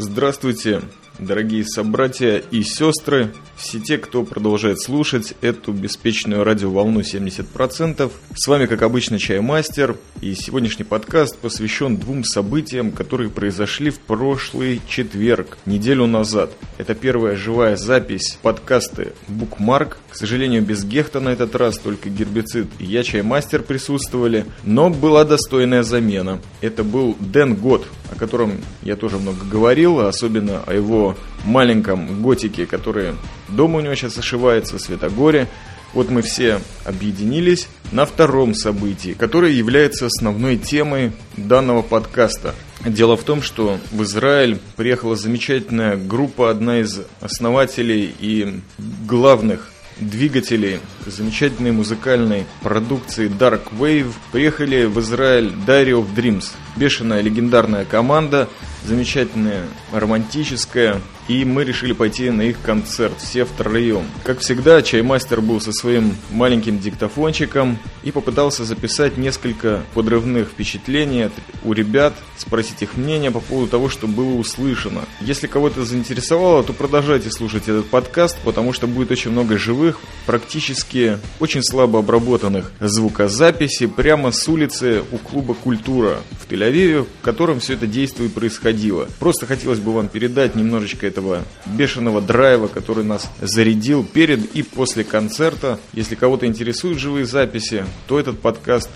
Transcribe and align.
Здравствуйте, 0.00 0.80
дорогие 1.20 1.64
собратья 1.64 2.42
и 2.50 2.62
сестры, 2.62 3.32
все 3.56 3.78
те, 3.78 3.98
кто 3.98 4.24
продолжает 4.24 4.80
слушать 4.80 5.34
эту 5.40 5.72
беспечную 5.72 6.44
радиоволну 6.44 7.00
70%. 7.00 8.10
С 8.34 8.46
вами, 8.48 8.66
как 8.66 8.82
обычно, 8.82 9.18
Чаймастер, 9.18 9.96
и 10.20 10.34
сегодняшний 10.34 10.84
подкаст 10.84 11.38
посвящен 11.38 11.96
двум 11.96 12.24
событиям, 12.24 12.92
которые 12.92 13.30
произошли 13.30 13.90
в 13.90 14.00
прошлый 14.00 14.80
четверг, 14.88 15.58
неделю 15.66 16.06
назад. 16.06 16.50
Это 16.78 16.94
первая 16.94 17.36
живая 17.36 17.76
запись 17.76 18.38
подкасты 18.42 19.12
Bookmark. 19.28 19.96
К 20.10 20.14
сожалению, 20.14 20.62
без 20.62 20.84
Гехта 20.84 21.20
на 21.20 21.30
этот 21.30 21.54
раз, 21.54 21.78
только 21.78 22.08
гербицид 22.08 22.66
и 22.78 22.84
я, 22.84 23.02
Чаймастер, 23.02 23.62
присутствовали, 23.62 24.46
но 24.64 24.90
была 24.90 25.24
достойная 25.24 25.82
замена. 25.82 26.40
Это 26.60 26.84
был 26.84 27.16
Дэн 27.20 27.54
Год, 27.54 27.86
о 28.10 28.16
котором 28.16 28.52
я 28.82 28.96
тоже 28.96 29.18
много 29.18 29.44
говорил, 29.44 30.00
особенно 30.00 30.62
о 30.66 30.74
его 30.74 31.09
маленьком 31.44 32.22
готике, 32.22 32.66
который 32.66 33.14
дома 33.48 33.78
у 33.78 33.80
него 33.80 33.94
сейчас 33.94 34.18
ошивается, 34.18 34.78
Светогоре. 34.78 35.48
Вот 35.92 36.08
мы 36.08 36.22
все 36.22 36.60
объединились 36.84 37.68
на 37.90 38.06
втором 38.06 38.54
событии, 38.54 39.12
которое 39.18 39.52
является 39.52 40.06
основной 40.06 40.56
темой 40.56 41.12
данного 41.36 41.82
подкаста. 41.82 42.54
Дело 42.84 43.16
в 43.16 43.24
том, 43.24 43.42
что 43.42 43.78
в 43.90 44.02
Израиль 44.04 44.58
приехала 44.76 45.16
замечательная 45.16 45.96
группа, 45.96 46.50
одна 46.50 46.80
из 46.80 47.00
основателей 47.20 48.14
и 48.20 48.60
главных 49.06 49.70
двигателей 49.98 50.80
замечательной 51.06 51.72
музыкальной 51.72 52.46
продукции 52.62 53.28
Dark 53.28 53.72
Wave 53.78 54.12
приехали 54.32 54.84
в 54.84 54.98
Израиль 55.00 55.52
Diary 55.66 55.92
of 55.92 56.14
Dreams. 56.14 56.52
Бешеная 56.76 57.20
легендарная 57.20 57.84
команда, 57.84 58.48
замечательная, 58.84 59.64
романтическая, 59.92 61.00
и 61.30 61.44
мы 61.44 61.62
решили 61.62 61.92
пойти 61.92 62.28
на 62.30 62.42
их 62.42 62.60
концерт, 62.60 63.14
все 63.20 63.44
втроем. 63.44 64.02
Как 64.24 64.40
всегда, 64.40 64.82
Чаймастер 64.82 65.40
был 65.40 65.60
со 65.60 65.70
своим 65.72 66.16
маленьким 66.32 66.80
диктофончиком 66.80 67.78
и 68.02 68.10
попытался 68.10 68.64
записать 68.64 69.16
несколько 69.16 69.84
подрывных 69.94 70.48
впечатлений 70.48 71.28
у 71.62 71.72
ребят, 71.72 72.14
спросить 72.36 72.82
их 72.82 72.96
мнение 72.96 73.30
по 73.30 73.38
поводу 73.38 73.70
того, 73.70 73.88
что 73.88 74.08
было 74.08 74.34
услышано. 74.34 75.02
Если 75.20 75.46
кого-то 75.46 75.84
заинтересовало, 75.84 76.64
то 76.64 76.72
продолжайте 76.72 77.30
слушать 77.30 77.68
этот 77.68 77.86
подкаст, 77.86 78.36
потому 78.44 78.72
что 78.72 78.88
будет 78.88 79.12
очень 79.12 79.30
много 79.30 79.56
живых, 79.56 80.00
практически 80.26 81.18
очень 81.38 81.62
слабо 81.62 82.00
обработанных 82.00 82.72
звукозаписей 82.80 83.86
прямо 83.86 84.32
с 84.32 84.48
улицы 84.48 85.04
у 85.12 85.18
клуба 85.18 85.54
«Культура» 85.54 86.18
в 86.40 86.50
Тель-Авиве, 86.50 87.04
в 87.04 87.24
котором 87.24 87.60
все 87.60 87.74
это 87.74 87.86
действие 87.86 88.30
происходило. 88.30 89.06
Просто 89.20 89.46
хотелось 89.46 89.78
бы 89.78 89.92
вам 89.92 90.08
передать 90.08 90.56
немножечко 90.56 91.06
этого 91.06 91.19
этого 91.20 91.42
бешеного 91.66 92.20
драйва, 92.20 92.66
который 92.66 93.04
нас 93.04 93.30
зарядил 93.40 94.04
перед 94.04 94.40
и 94.54 94.62
после 94.62 95.04
концерта. 95.04 95.78
Если 95.92 96.14
кого-то 96.14 96.46
интересуют 96.46 96.98
живые 96.98 97.26
записи, 97.26 97.84
то 98.08 98.18
этот 98.18 98.40
подкаст 98.40 98.90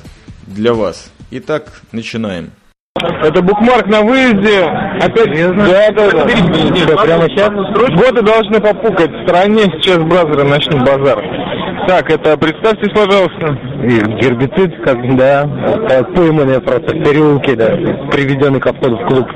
для 0.47 0.75
вас. 0.75 1.12
Итак, 1.31 1.83
начинаем. 1.92 2.50
Это 2.97 3.42
букмарк 3.42 3.86
на 3.86 4.03
выезде. 4.03 4.64
Опять 5.00 5.34
да, 5.34 5.91
да, 5.91 6.11
да. 6.11 6.28
Что, 6.28 6.97
прямо 7.03 7.28
сейчас? 7.28 7.50
Годы 7.50 8.22
должны 8.22 8.61
попукать. 8.61 9.11
В 9.11 9.27
стране 9.27 9.64
сейчас 9.64 9.98
бразеры 9.98 10.44
начнут 10.44 10.86
базар. 10.86 11.44
Так, 11.86 12.10
это 12.10 12.36
представьтесь, 12.38 12.92
пожалуйста. 12.92 13.58
Гербицид, 14.20 14.82
как 14.84 15.00
бы, 15.00 15.14
да. 15.16 15.46
Пойманные 16.14 16.60
просто 16.60 16.94
в 16.94 17.02
переулке, 17.02 17.54
да. 17.54 17.66
Приведенный 18.10 18.60
к 18.60 18.72
входу 18.72 18.96
в 18.96 19.06
клуб. 19.06 19.26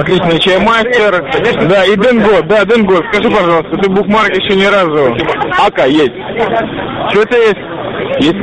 Отлично, 0.00 0.38
чаймастер. 0.38 1.24
Да, 1.68 1.84
и 1.84 1.96
Денго, 1.96 2.42
да, 2.46 2.64
Денго, 2.64 2.96
скажи, 3.12 3.30
пожалуйста, 3.30 3.76
ты 3.78 3.90
букмарк 3.90 4.34
еще 4.34 4.56
ни 4.56 4.64
разу. 4.64 5.16
Ака 5.64 5.86
есть. 5.86 6.12
Что 7.10 7.24
тебя 7.24 7.38
есть? 7.38 7.58
Есть, 8.20 8.36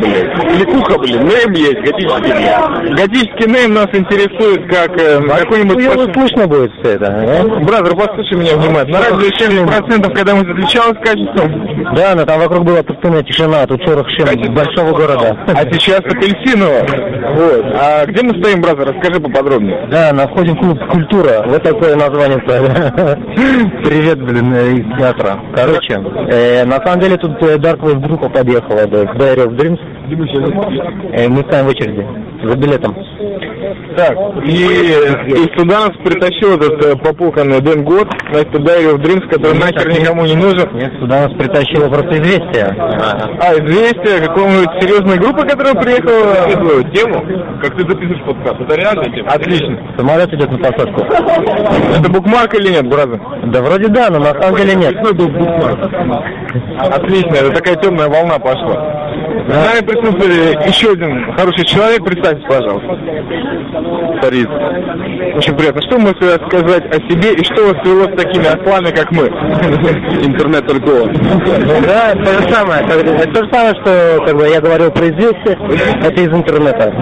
блядь. 0.00 0.58
Ликуха, 0.58 0.98
блин, 0.98 1.26
нейм 1.26 1.52
есть, 1.52 1.80
готический, 1.80 2.20
блядь. 2.20 2.98
Готический 2.98 3.52
нейм 3.52 3.74
нас 3.74 3.88
интересует 3.92 4.68
как 4.68 5.00
э, 5.00 5.20
какой-нибудь... 5.20 5.76
Ну, 5.96 6.12
слышно 6.12 6.46
будет 6.46 6.72
все 6.80 6.92
это, 6.92 7.06
а? 7.06 7.60
Бразер, 7.60 7.96
послушай 7.96 8.36
меня 8.38 8.56
внимательно. 8.56 8.98
На 8.98 9.10
радио 9.10 9.28
70% 9.28 10.14
когда 10.14 10.34
мы 10.34 10.40
отличалось 10.40 10.98
качеством. 10.98 11.94
Да, 11.94 12.14
но 12.14 12.24
там 12.24 12.40
вокруг 12.40 12.64
была 12.64 12.82
пустынная 12.82 13.22
тишина, 13.22 13.62
а 13.62 13.66
тут 13.66 13.82
шорох 13.84 14.08
шем 14.10 14.26
большого 14.54 14.92
города. 14.92 15.36
А 15.46 15.62
сейчас 15.72 16.00
апельсиново. 16.00 16.86
Вот. 17.34 17.64
А 17.74 18.06
где 18.06 18.22
мы 18.22 18.40
стоим, 18.40 18.60
Бразер? 18.60 18.94
Расскажи 18.94 19.20
поподробнее. 19.20 19.86
Да, 19.90 20.12
на 20.12 20.26
входе 20.28 20.52
в 20.52 20.56
клуб 20.56 20.78
«Культура». 20.90 21.44
Вот 21.46 21.62
такое 21.62 21.96
название 21.96 22.40
стали. 22.44 22.66
Привет, 23.84 24.22
блин, 24.22 24.54
из 24.54 24.98
театра. 24.98 25.38
Короче, 25.54 25.94
э, 26.28 26.64
на 26.64 26.84
самом 26.84 27.00
деле 27.00 27.16
тут 27.16 27.42
э, 27.42 27.56
Dark 27.56 27.80
Wave 27.80 28.00
группа 28.00 28.28
подъехала, 28.28 28.86
да, 28.86 29.02
Diary 29.04 29.46
of 29.46 29.56
Dreams. 29.56 29.95
Э, 30.08 31.28
мы 31.28 31.42
стоим 31.42 31.66
в 31.66 31.68
очереди 31.68 32.06
за 32.44 32.56
билетом. 32.56 32.94
Так, 33.96 34.16
и, 34.44 34.50
и 34.50 35.58
сюда 35.58 35.86
нас 35.86 35.96
притащил 36.04 36.56
этот 36.56 36.84
э, 36.84 36.96
попуканный 36.96 37.60
Дэн 37.60 37.84
Год, 37.84 38.08
значит, 38.30 38.54
Diary 38.54 38.94
of 38.94 39.02
Dreams, 39.02 39.28
который 39.28 39.58
нахер 39.58 39.88
никому 39.88 40.24
не 40.24 40.34
нужен. 40.34 40.68
Нет, 40.74 40.92
сюда 41.00 41.26
нас 41.26 41.32
притащило 41.32 41.88
просто 41.88 42.14
известие. 42.14 42.74
А, 42.78 43.54
известие 43.54 44.26
какого-нибудь 44.26 44.82
серьезной 44.82 45.18
группы, 45.18 45.46
которая 45.46 45.74
приехала? 45.74 46.34
Твою 46.56 46.82
тему, 46.92 47.24
как 47.62 47.74
ты 47.76 47.82
записываешь 47.88 48.24
подкаст, 48.24 48.60
это 48.60 48.74
реальная 48.74 49.10
тема? 49.10 49.30
Отлично. 49.30 49.78
Самолет 49.96 50.32
идет 50.32 50.50
на 50.50 50.58
посадку. 50.58 51.00
Это 51.98 52.10
букмарк 52.10 52.54
или 52.54 52.72
нет, 52.72 52.88
бразер? 52.88 53.20
Да 53.46 53.62
вроде 53.62 53.88
да, 53.88 54.10
но 54.10 54.18
на 54.18 54.40
самом 54.40 54.56
деле 54.56 54.74
нет. 54.74 54.94
Отлично, 56.78 57.34
это 57.34 57.50
такая 57.50 57.76
темная 57.76 58.08
волна 58.08 58.38
пошла. 58.38 59.06
С 59.48 59.48
нами 59.48 59.86
присутствовали 59.86 60.66
еще 60.66 60.92
один 60.92 61.32
хороший 61.34 61.64
человек, 61.64 62.04
представьте, 62.04 62.44
пожалуйста. 62.48 62.98
Стариц. 64.18 64.48
Очень 65.36 65.56
приятно. 65.56 65.82
Что 65.82 65.98
можете 65.98 66.34
сказать 66.46 66.84
о 66.86 66.94
себе 67.10 67.34
и 67.34 67.44
что 67.44 67.66
вас 67.66 67.76
свело 67.82 68.04
с 68.04 68.16
такими 68.16 68.46
ослами, 68.46 68.90
как 68.90 69.10
мы? 69.12 69.26
Интернет 70.24 70.66
только 70.66 70.88
он. 70.88 71.12
Да, 71.86 72.12
то 72.14 72.42
же 72.42 72.48
самое. 72.52 72.80
Это 72.86 73.32
то 73.32 73.44
же 73.44 73.50
самое, 73.52 73.74
что 73.82 74.24
как 74.26 74.36
бы, 74.36 74.48
я 74.48 74.60
говорил 74.60 74.90
про 74.90 75.06
известие, 75.08 75.58
это 76.02 76.20
из 76.22 76.28
интернета. 76.32 76.92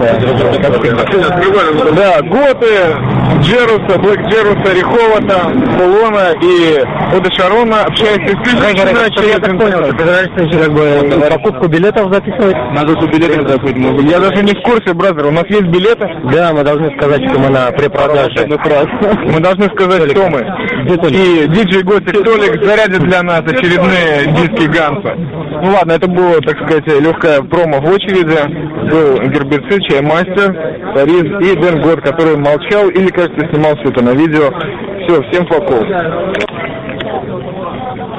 Да, 1.95 2.21
Готы, 2.21 2.95
Джеруса, 3.41 3.99
Блэк 3.99 4.21
Джеруса, 4.27 4.73
Риховата, 4.73 5.51
Полона 5.77 6.33
и 6.41 6.83
Ода 7.15 7.31
Шарона 7.33 7.83
общаются 7.83 8.33
исключительно 8.33 9.09
как 10.59 10.73
бы 10.73 11.29
покупку 11.29 11.67
билетов 11.67 12.13
записывать? 12.13 12.55
Надо 12.73 12.93
билетами 13.07 13.47
забыть. 13.47 13.75
мы- 13.77 14.01
Я 14.09 14.19
даже 14.19 14.43
не 14.43 14.53
в 14.53 14.61
курсе, 14.63 14.93
бразер, 14.93 15.25
у 15.27 15.31
нас 15.31 15.45
есть 15.49 15.65
билеты. 15.67 16.07
Да, 16.31 16.44
мы 16.53 16.63
должны 16.63 16.91
сказать, 16.97 17.23
что 17.29 17.39
мы 17.39 17.49
на 17.49 17.71
препродаже. 17.71 18.47
Мы 19.25 19.39
должны 19.39 19.65
сказать, 19.69 20.11
кто 20.11 20.29
мы. 20.29 20.39
И 21.09 21.47
диджей 21.47 21.83
Готик 21.83 22.23
Толик 22.23 22.63
зарядит 22.63 22.99
для 22.99 23.23
нас 23.23 23.41
очередные 23.41 24.27
диски 24.35 24.67
Ганса. 24.67 25.15
Ну 25.63 25.71
ладно, 25.71 25.93
это 25.93 26.07
было, 26.07 26.39
так 26.41 26.57
сказать, 26.57 26.85
легкая 26.87 27.41
промо 27.41 27.79
в 27.79 27.89
очереди. 27.89 28.37
Был 28.89 29.19
гербицид, 29.29 29.83
чаймастер, 29.89 30.53
Тарис 30.93 31.23
и 31.41 31.55
Дэн 31.59 31.81
Год, 31.81 32.01
который 32.01 32.37
молчал 32.37 32.89
или, 32.89 33.07
кажется, 33.07 33.47
снимал 33.51 33.75
все 33.77 33.89
это 33.89 34.03
на 34.03 34.11
видео. 34.11 34.51
Все, 35.05 35.21
всем 35.29 35.45
факов. 35.47 35.83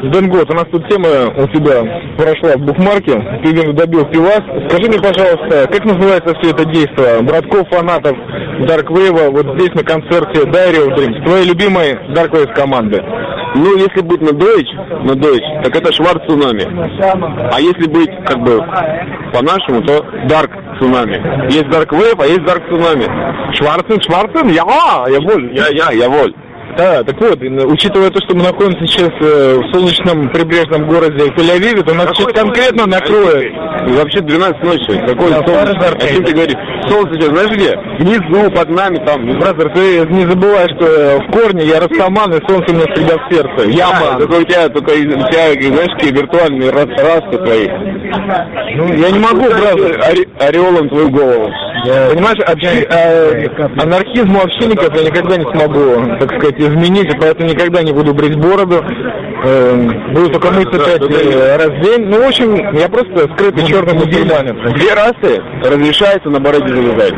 Дэн 0.02 0.28
Год, 0.28 0.50
у 0.50 0.54
нас 0.54 0.66
тут 0.70 0.88
тема 0.88 1.08
у 1.36 1.46
тебя 1.48 1.82
прошла 2.16 2.56
в 2.56 2.60
букмарке, 2.60 3.18
ты 3.42 3.72
добил 3.72 4.04
пивас. 4.06 4.42
Скажи 4.68 4.88
мне, 4.88 4.98
пожалуйста, 4.98 5.68
как 5.70 5.84
называется 5.84 6.34
все 6.40 6.50
это 6.50 6.64
действие? 6.66 7.22
Братков, 7.22 7.68
фанатов 7.70 8.16
Wave 8.96 9.30
вот 9.30 9.58
здесь 9.58 9.74
на 9.74 9.84
концерте 9.84 10.42
Diary 10.42 10.86
of 10.86 10.96
Dreams, 10.96 11.24
твоей 11.24 11.48
любимой 11.48 11.92
Dark 12.14 12.30
Wave 12.30 12.52
команды. 12.54 13.02
Ну, 13.54 13.76
если 13.76 14.02
быть 14.02 14.20
на 14.20 14.30
Deutsch, 14.30 14.72
на 15.04 15.12
Deutsch, 15.12 15.62
так 15.62 15.74
это 15.74 15.92
Шварц 15.92 16.26
Цунами. 16.26 16.64
А 17.52 17.60
если 17.60 17.88
быть, 17.88 18.10
как 18.26 18.38
бы, 18.40 18.58
по-нашему, 19.32 19.82
то 19.82 20.04
Dark 20.26 20.50
Tsunami. 20.78 21.46
Есть 21.50 21.66
Dark 21.66 21.88
Wave, 21.88 22.22
а 22.22 22.26
есть 22.26 22.40
Dark 22.40 22.68
Tsunami. 22.68 23.04
Schwarzen, 23.54 24.00
Schwarzen, 24.02 25.20
ja, 25.20 25.31
jawohl. 25.31 25.54
Ja, 25.54 25.61
ja, 25.61 25.68
jawohl. 25.68 26.34
Да, 26.76 27.02
так 27.02 27.18
вот, 27.20 27.40
учитывая 27.40 28.10
то, 28.10 28.20
что 28.20 28.36
мы 28.36 28.42
находимся 28.44 28.86
сейчас 28.86 29.10
э, 29.20 29.56
в 29.56 29.72
солнечном 29.72 30.28
прибрежном 30.28 30.86
городе 30.86 31.24
Тель-Авиве, 31.34 31.82
то 31.82 31.94
нас 31.94 32.08
сейчас 32.14 32.32
конкретно 32.32 32.86
накроет. 32.86 33.52
Вообще 33.96 34.20
12 34.20 34.62
ночи. 34.62 35.00
Какое 35.06 35.30
Да, 35.30 35.46
солнце? 35.46 35.88
О 35.88 36.08
чем 36.08 36.24
ты 36.24 36.32
говоришь? 36.34 36.56
Солнце 36.88 37.14
сейчас, 37.14 37.28
знаешь 37.28 37.50
где? 37.50 37.76
Внизу, 37.98 38.50
под 38.50 38.68
нами, 38.70 38.96
там. 39.06 39.26
Brother, 39.38 39.72
ты 39.72 40.06
не 40.06 40.26
забывай, 40.26 40.66
что 40.76 40.86
э, 40.86 41.18
в 41.18 41.32
корне 41.32 41.64
я 41.64 41.80
растаман, 41.80 42.34
и 42.34 42.46
солнце 42.46 42.72
у 42.72 42.76
меня 42.76 42.94
всегда 42.94 43.16
в 43.16 43.32
сердце. 43.32 43.68
Yeah, 43.70 43.88
yeah 43.88 44.03
man. 44.03 44.18
только 44.18 44.34
у 44.34 44.44
тебя, 44.44 44.68
только 44.68 44.90
у 44.90 44.94
тебя, 44.94 45.72
знаешь, 45.72 45.92
какие 45.94 46.12
виртуальные 46.12 46.70
рас, 46.70 46.88
раски 46.88 47.36
твои. 47.36 47.68
Ну, 48.76 48.92
я 48.92 49.10
не 49.10 49.18
могу, 49.18 49.44
бразер. 49.48 50.00
Ореолом 50.40 50.88
твою 50.90 51.08
голову. 51.10 51.50
Понимаешь, 52.10 52.38
общи- 52.46 52.86
э, 52.88 53.46
анархизм 53.82 54.36
у 54.36 54.40
общинников 54.40 54.94
я 54.94 55.04
никогда 55.04 55.36
не 55.36 55.44
смогу, 55.44 56.18
так 56.18 56.30
сказать, 56.38 56.58
изменить, 56.58 57.14
и 57.14 57.18
поэтому 57.18 57.48
никогда 57.48 57.82
не 57.82 57.92
буду 57.92 58.14
брить 58.14 58.36
бороду. 58.36 58.84
Э, 59.44 59.88
буду 60.12 60.30
только 60.30 60.50
мыться 60.50 60.78
пять 60.78 61.02
э, 61.02 61.56
раз 61.56 61.68
в 61.68 61.80
день. 61.82 62.06
Ну, 62.06 62.22
в 62.22 62.26
общем, 62.28 62.54
я 62.76 62.88
просто 62.88 63.32
скрытый 63.34 63.66
черный 63.66 63.94
мусульманин. 63.94 64.72
Две 64.74 64.94
расы 64.94 65.42
разрешается 65.62 66.28
на 66.30 66.40
бороде 66.40 66.68
завязать. 66.68 67.14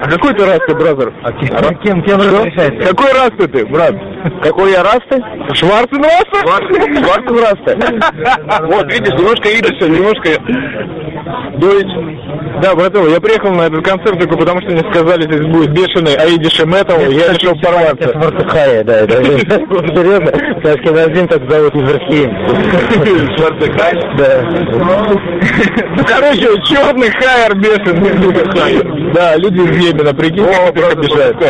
А 0.00 0.08
какой 0.10 0.32
ты 0.34 0.44
расы, 0.46 0.74
бразер? 0.74 1.12
А 1.22 1.32
кем, 1.32 1.78
кем, 1.80 2.02
кем 2.02 2.18
разрешается? 2.20 2.88
Какой 2.94 3.12
расы 3.12 3.48
ты, 3.48 3.66
брат? 3.66 3.94
Какой 4.42 4.70
я 4.72 4.82
расты? 4.82 5.22
Шварцен 5.54 6.02
раса? 6.02 6.46
Шварцен 7.02 7.38
расты. 7.38 7.78
Вот, 8.68 8.92
видишь, 8.92 9.14
немножко 9.14 9.48
идиша, 9.48 9.88
немножко 9.88 10.28
дойч. 11.58 11.86
Да, 12.62 12.74
братан, 12.74 13.08
я 13.08 13.20
приехал 13.20 13.50
на 13.52 13.62
этот 13.62 13.84
концерт 13.84 14.18
только 14.18 14.36
потому, 14.36 14.60
что 14.62 14.70
мне 14.70 14.82
сказали, 14.92 15.22
здесь 15.22 15.46
будет 15.46 15.70
бешеный 15.70 16.14
Аидиша 16.14 16.66
Метал, 16.66 16.98
я 17.00 17.32
решил 17.32 17.54
порваться. 17.60 18.08
Это 18.08 18.18
Мартыхая, 18.18 18.84
да, 18.84 19.06
да. 19.06 19.16
Серьезно? 19.22 20.30
Ашкеназим 20.58 21.28
так 21.28 21.50
зовут 21.50 21.74
из 21.74 21.90
России. 21.92 22.28
Шварцехай? 23.36 23.94
Да. 24.18 24.42
Ну, 25.96 26.04
короче, 26.04 26.48
черный 26.64 27.10
хайер 27.10 27.56
бешеный. 27.56 29.12
Да, 29.14 29.36
люди 29.36 29.60
из 29.60 29.84
Йемена, 29.84 30.14
прикинь, 30.14 30.44
как 30.44 30.76
их 30.76 30.92
обижают. 30.92 31.40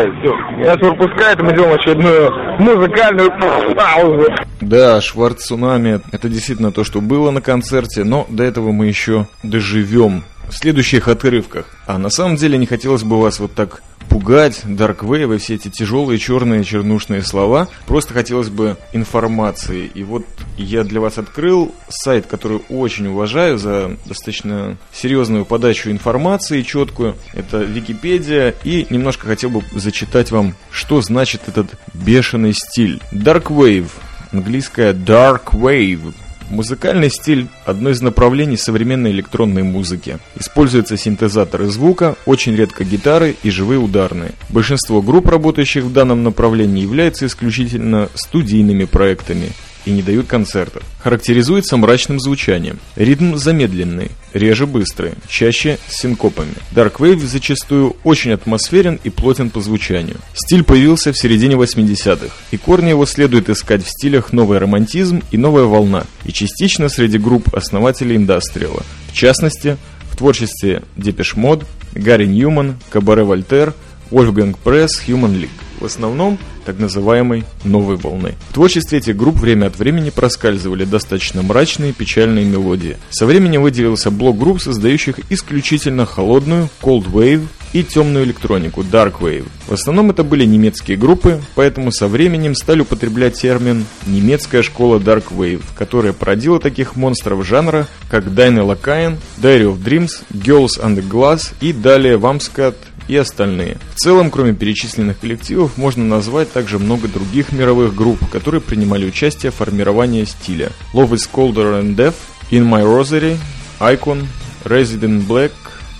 Нас 0.59 0.77
выпускает, 0.81 1.43
мы 1.43 1.53
делаем 1.53 1.75
очередную 1.75 2.31
музыкальную 2.59 3.31
паузу. 3.75 4.31
Да, 4.61 5.01
Шварц 5.01 5.47
Цунами– 5.47 6.01
это 6.13 6.29
действительно 6.29 6.73
то, 6.73 6.85
что 6.85 7.01
было 7.01 7.31
на 7.31 7.41
концерте, 7.41 8.05
но 8.05 8.27
до 8.29 8.43
этого 8.43 8.73
мы 8.73 8.87
еще 8.87 9.27
доживем 9.69 10.25
в 10.49 10.55
следующих 10.55 11.09
отрывках. 11.09 11.67
А 11.87 11.99
на 11.99 12.09
самом 12.09 12.37
деле 12.37 12.57
не 12.57 12.67
хотелось 12.67 13.03
бы 13.03 13.21
вас 13.21 13.39
вот 13.39 13.55
так 13.55 13.83
пугать, 14.09 14.63
и 14.65 15.39
все 15.39 15.55
эти 15.57 15.69
тяжелые 15.69 16.19
черные 16.19 16.65
чернушные 16.65 17.23
слова. 17.23 17.69
Просто 17.87 18.15
хотелось 18.15 18.49
бы 18.49 18.79
информации. 18.95 19.91
И 19.93 20.03
вот 20.03 20.25
я 20.57 20.85
для 20.85 21.01
вас 21.03 21.19
открыл 21.19 21.75
сайт, 21.91 22.27
который 22.27 22.63
очень 22.71 23.09
уважаю 23.09 23.59
за 23.59 23.99
достаточно 24.07 24.79
серьезную 24.91 25.45
подачу 25.45 25.91
информации, 25.91 26.63
четкую. 26.63 27.17
Это 27.35 27.59
Википедия. 27.59 28.55
И 28.65 28.87
немножко 28.89 29.27
хотел 29.27 29.51
бы 29.51 29.63
зачитать 29.75 30.31
вам, 30.31 30.55
что 30.71 31.03
значит 31.03 31.43
этот 31.47 31.75
бешеный 31.93 32.55
стиль. 32.55 33.03
Dark 33.13 33.49
Wave. 33.49 33.91
Английское 34.33 34.95
Dark 34.95 35.53
Wave 35.53 36.15
Музыкальный 36.51 37.11
стиль– 37.11 37.47
одно 37.67 37.91
из 37.91 38.01
направлений 38.01 38.57
современной 38.57 39.11
электронной 39.11 39.63
музыки. 39.63 40.19
Используются 40.39 40.97
синтезаторы 40.97 41.69
звука, 41.69 42.17
очень 42.25 42.57
редко 42.57 42.85
гитары 42.85 43.37
и 43.43 43.51
живые 43.51 43.79
ударные. 43.79 44.33
Большинство 44.49 45.03
групп, 45.03 45.29
работающих 45.29 45.85
в 45.85 45.93
данном 45.93 46.25
направлении, 46.25 46.83
являются 46.83 47.27
исключительно 47.27 48.09
студийными 48.15 48.85
проектами 48.85 49.53
и 49.89 49.91
не 49.91 50.03
дают 50.03 50.27
концертов. 50.27 50.83
Характеризуется 51.03 51.79
мрачным 51.79 52.21
звучанием. 52.21 52.79
Ритм 52.95 53.37
замедленный, 53.37 54.11
реже 54.35 54.67
быстрый, 54.67 55.13
чаще 55.29 55.79
с 55.89 56.03
синкопами. 56.03 56.53
Dark 56.75 56.97
Wave 56.99 57.27
зачастую 57.27 57.97
очень 58.05 58.33
атмосферен 58.33 59.01
и 59.03 59.09
плотен 59.09 59.49
по 59.49 59.63
звучанию. 59.63 60.17
Стиль 60.35 60.63
появился 60.63 61.13
в 61.13 61.19
середине 61.19 61.55
80-х, 61.55 62.35
и 62.51 62.57
корни 62.59 62.91
его 62.91 63.07
следует 63.07 63.49
искать 63.49 63.83
в 63.83 63.89
стилях 63.89 64.35
новый 64.35 64.59
романтизм 64.59 65.23
и 65.31 65.39
новая 65.39 65.65
волна, 65.65 66.05
и 66.27 66.33
частично 66.33 66.91
среди 66.91 67.17
групп 67.17 67.55
основателей 67.55 68.17
индастриала. 68.17 68.83
В 69.11 69.15
частности, 69.15 69.79
в 70.11 70.17
творчестве 70.19 70.83
Depeche 70.97 71.35
Mode, 71.35 71.65
Gary 71.95 72.27
Numan, 72.27 72.77
Cabaret 72.91 73.23
Voltaire, 73.23 73.73
Wolfgang 74.11 74.57
Press, 74.63 75.03
Human 75.07 75.35
League. 75.35 75.51
В 75.81 75.85
основном 75.85 76.39
так 76.65 76.79
называемой 76.79 77.45
новой 77.65 77.97
волны. 77.97 78.35
В 78.51 78.55
творчестве 78.55 78.99
этих 78.99 79.17
групп 79.17 79.37
время 79.37 79.67
от 79.67 79.79
времени 79.79 80.11
проскальзывали 80.11 80.85
достаточно 80.85 81.43
мрачные 81.43 81.95
печальные 81.95 82.45
мелодии. 82.45 82.99
Со 83.09 83.25
временем 83.25 83.63
выделился 83.63 84.11
блок 84.11 84.37
групп, 84.37 84.61
создающих 84.61 85.21
исключительно 85.31 86.05
холодную 86.05 86.69
Cold 86.83 87.11
Wave 87.11 87.47
и 87.73 87.83
темную 87.83 88.25
электронику 88.25 88.83
Dark 88.83 89.21
Wave. 89.21 89.47
В 89.67 89.73
основном 89.73 90.11
это 90.11 90.25
были 90.25 90.45
немецкие 90.45 90.97
группы, 90.97 91.41
поэтому 91.55 91.93
со 91.93 92.09
временем 92.09 92.55
стали 92.55 92.81
употреблять 92.81 93.41
термин 93.41 93.87
«немецкая 94.07 94.63
школа 94.63 94.99
Dark 94.99 95.25
Wave», 95.31 95.63
которая 95.75 96.13
породила 96.13 96.61
таких 96.61 96.97
монстров 96.97 97.47
жанра, 97.47 97.87
как 98.11 98.27
Deine 98.27 98.67
Lakaien, 98.67 99.17
Diary 99.39 99.75
of 99.75 99.83
Dreams, 99.83 100.23
Girls 100.33 100.79
Under 100.83 101.07
Glass 101.07 101.53
и 101.61 101.73
далее 101.73 102.17
Wumpscut 102.17 102.77
и 103.09 103.17
остальные. 103.17 103.79
В 103.95 103.97
целом, 103.97 104.31
кроме 104.31 104.53
перечисленных 104.53 105.19
коллективов, 105.19 105.77
можно 105.77 106.05
назвать 106.05 106.53
также 106.53 106.79
много 106.79 107.09
других 107.09 107.53
мировых 107.53 107.95
групп, 107.95 108.19
которые 108.31 108.61
принимали 108.61 109.07
участие 109.07 109.51
в 109.51 109.57
формировании 109.57 110.25
стиля. 110.25 110.71
Love 110.95 111.11
is 111.11 111.29
Colder 111.33 111.83
and 111.83 111.97
Death, 111.97 112.15
In 112.51 112.69
My 112.69 112.83
Rosary, 112.83 113.37
Icon, 113.81 114.27
Resident 114.65 115.27
Black, 115.27 115.53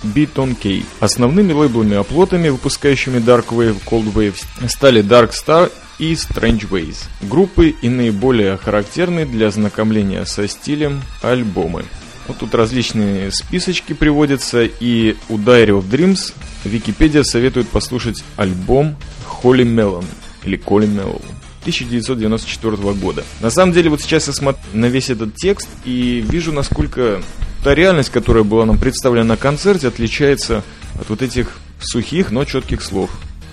Beaton 0.03 0.55
K. 0.55 0.83
Основными 0.99 1.53
лейблами-оплотами, 1.53 2.49
выпускающими 2.49 3.17
Dark 3.17 3.47
Wave, 3.49 3.77
Cold 3.85 4.13
Wave, 4.13 4.35
стали 4.67 5.03
Dark 5.03 5.31
Star 5.31 5.71
и 5.97 6.13
Strange 6.13 6.69
Ways. 6.69 7.07
Группы 7.21 7.75
и 7.81 7.89
наиболее 7.89 8.57
характерные 8.57 9.25
для 9.25 9.47
ознакомления 9.47 10.25
со 10.25 10.47
стилем 10.47 11.01
альбомы. 11.21 11.83
Вот 12.29 12.37
тут 12.37 12.53
различные 12.53 13.31
списочки 13.31 13.93
приводятся, 13.93 14.63
и 14.63 15.15
у 15.29 15.37
Diary 15.39 15.69
of 15.69 15.89
Dreams 15.89 16.33
Википедия 16.63 17.23
советует 17.23 17.67
послушать 17.67 18.23
альбом 18.37 18.95
Holy 19.41 19.63
Melon 19.63 20.05
или 20.43 20.55
Holy 20.59 20.85
Melon 20.85 21.23
1994 21.61 22.77
года. 22.93 23.23
На 23.41 23.49
самом 23.49 23.73
деле, 23.73 23.89
вот 23.89 24.01
сейчас 24.01 24.27
я 24.27 24.33
смотрю 24.33 24.61
на 24.73 24.85
весь 24.85 25.09
этот 25.09 25.35
текст 25.35 25.67
и 25.85 26.23
вижу, 26.29 26.53
насколько 26.53 27.19
та 27.63 27.73
реальность, 27.73 28.11
которая 28.11 28.43
была 28.43 28.67
нам 28.67 28.77
представлена 28.77 29.25
на 29.25 29.35
концерте, 29.35 29.87
отличается 29.87 30.63
от 31.01 31.09
вот 31.09 31.23
этих 31.23 31.57
сухих, 31.81 32.29
но 32.29 32.45
четких 32.45 32.83
слов. 32.83 33.09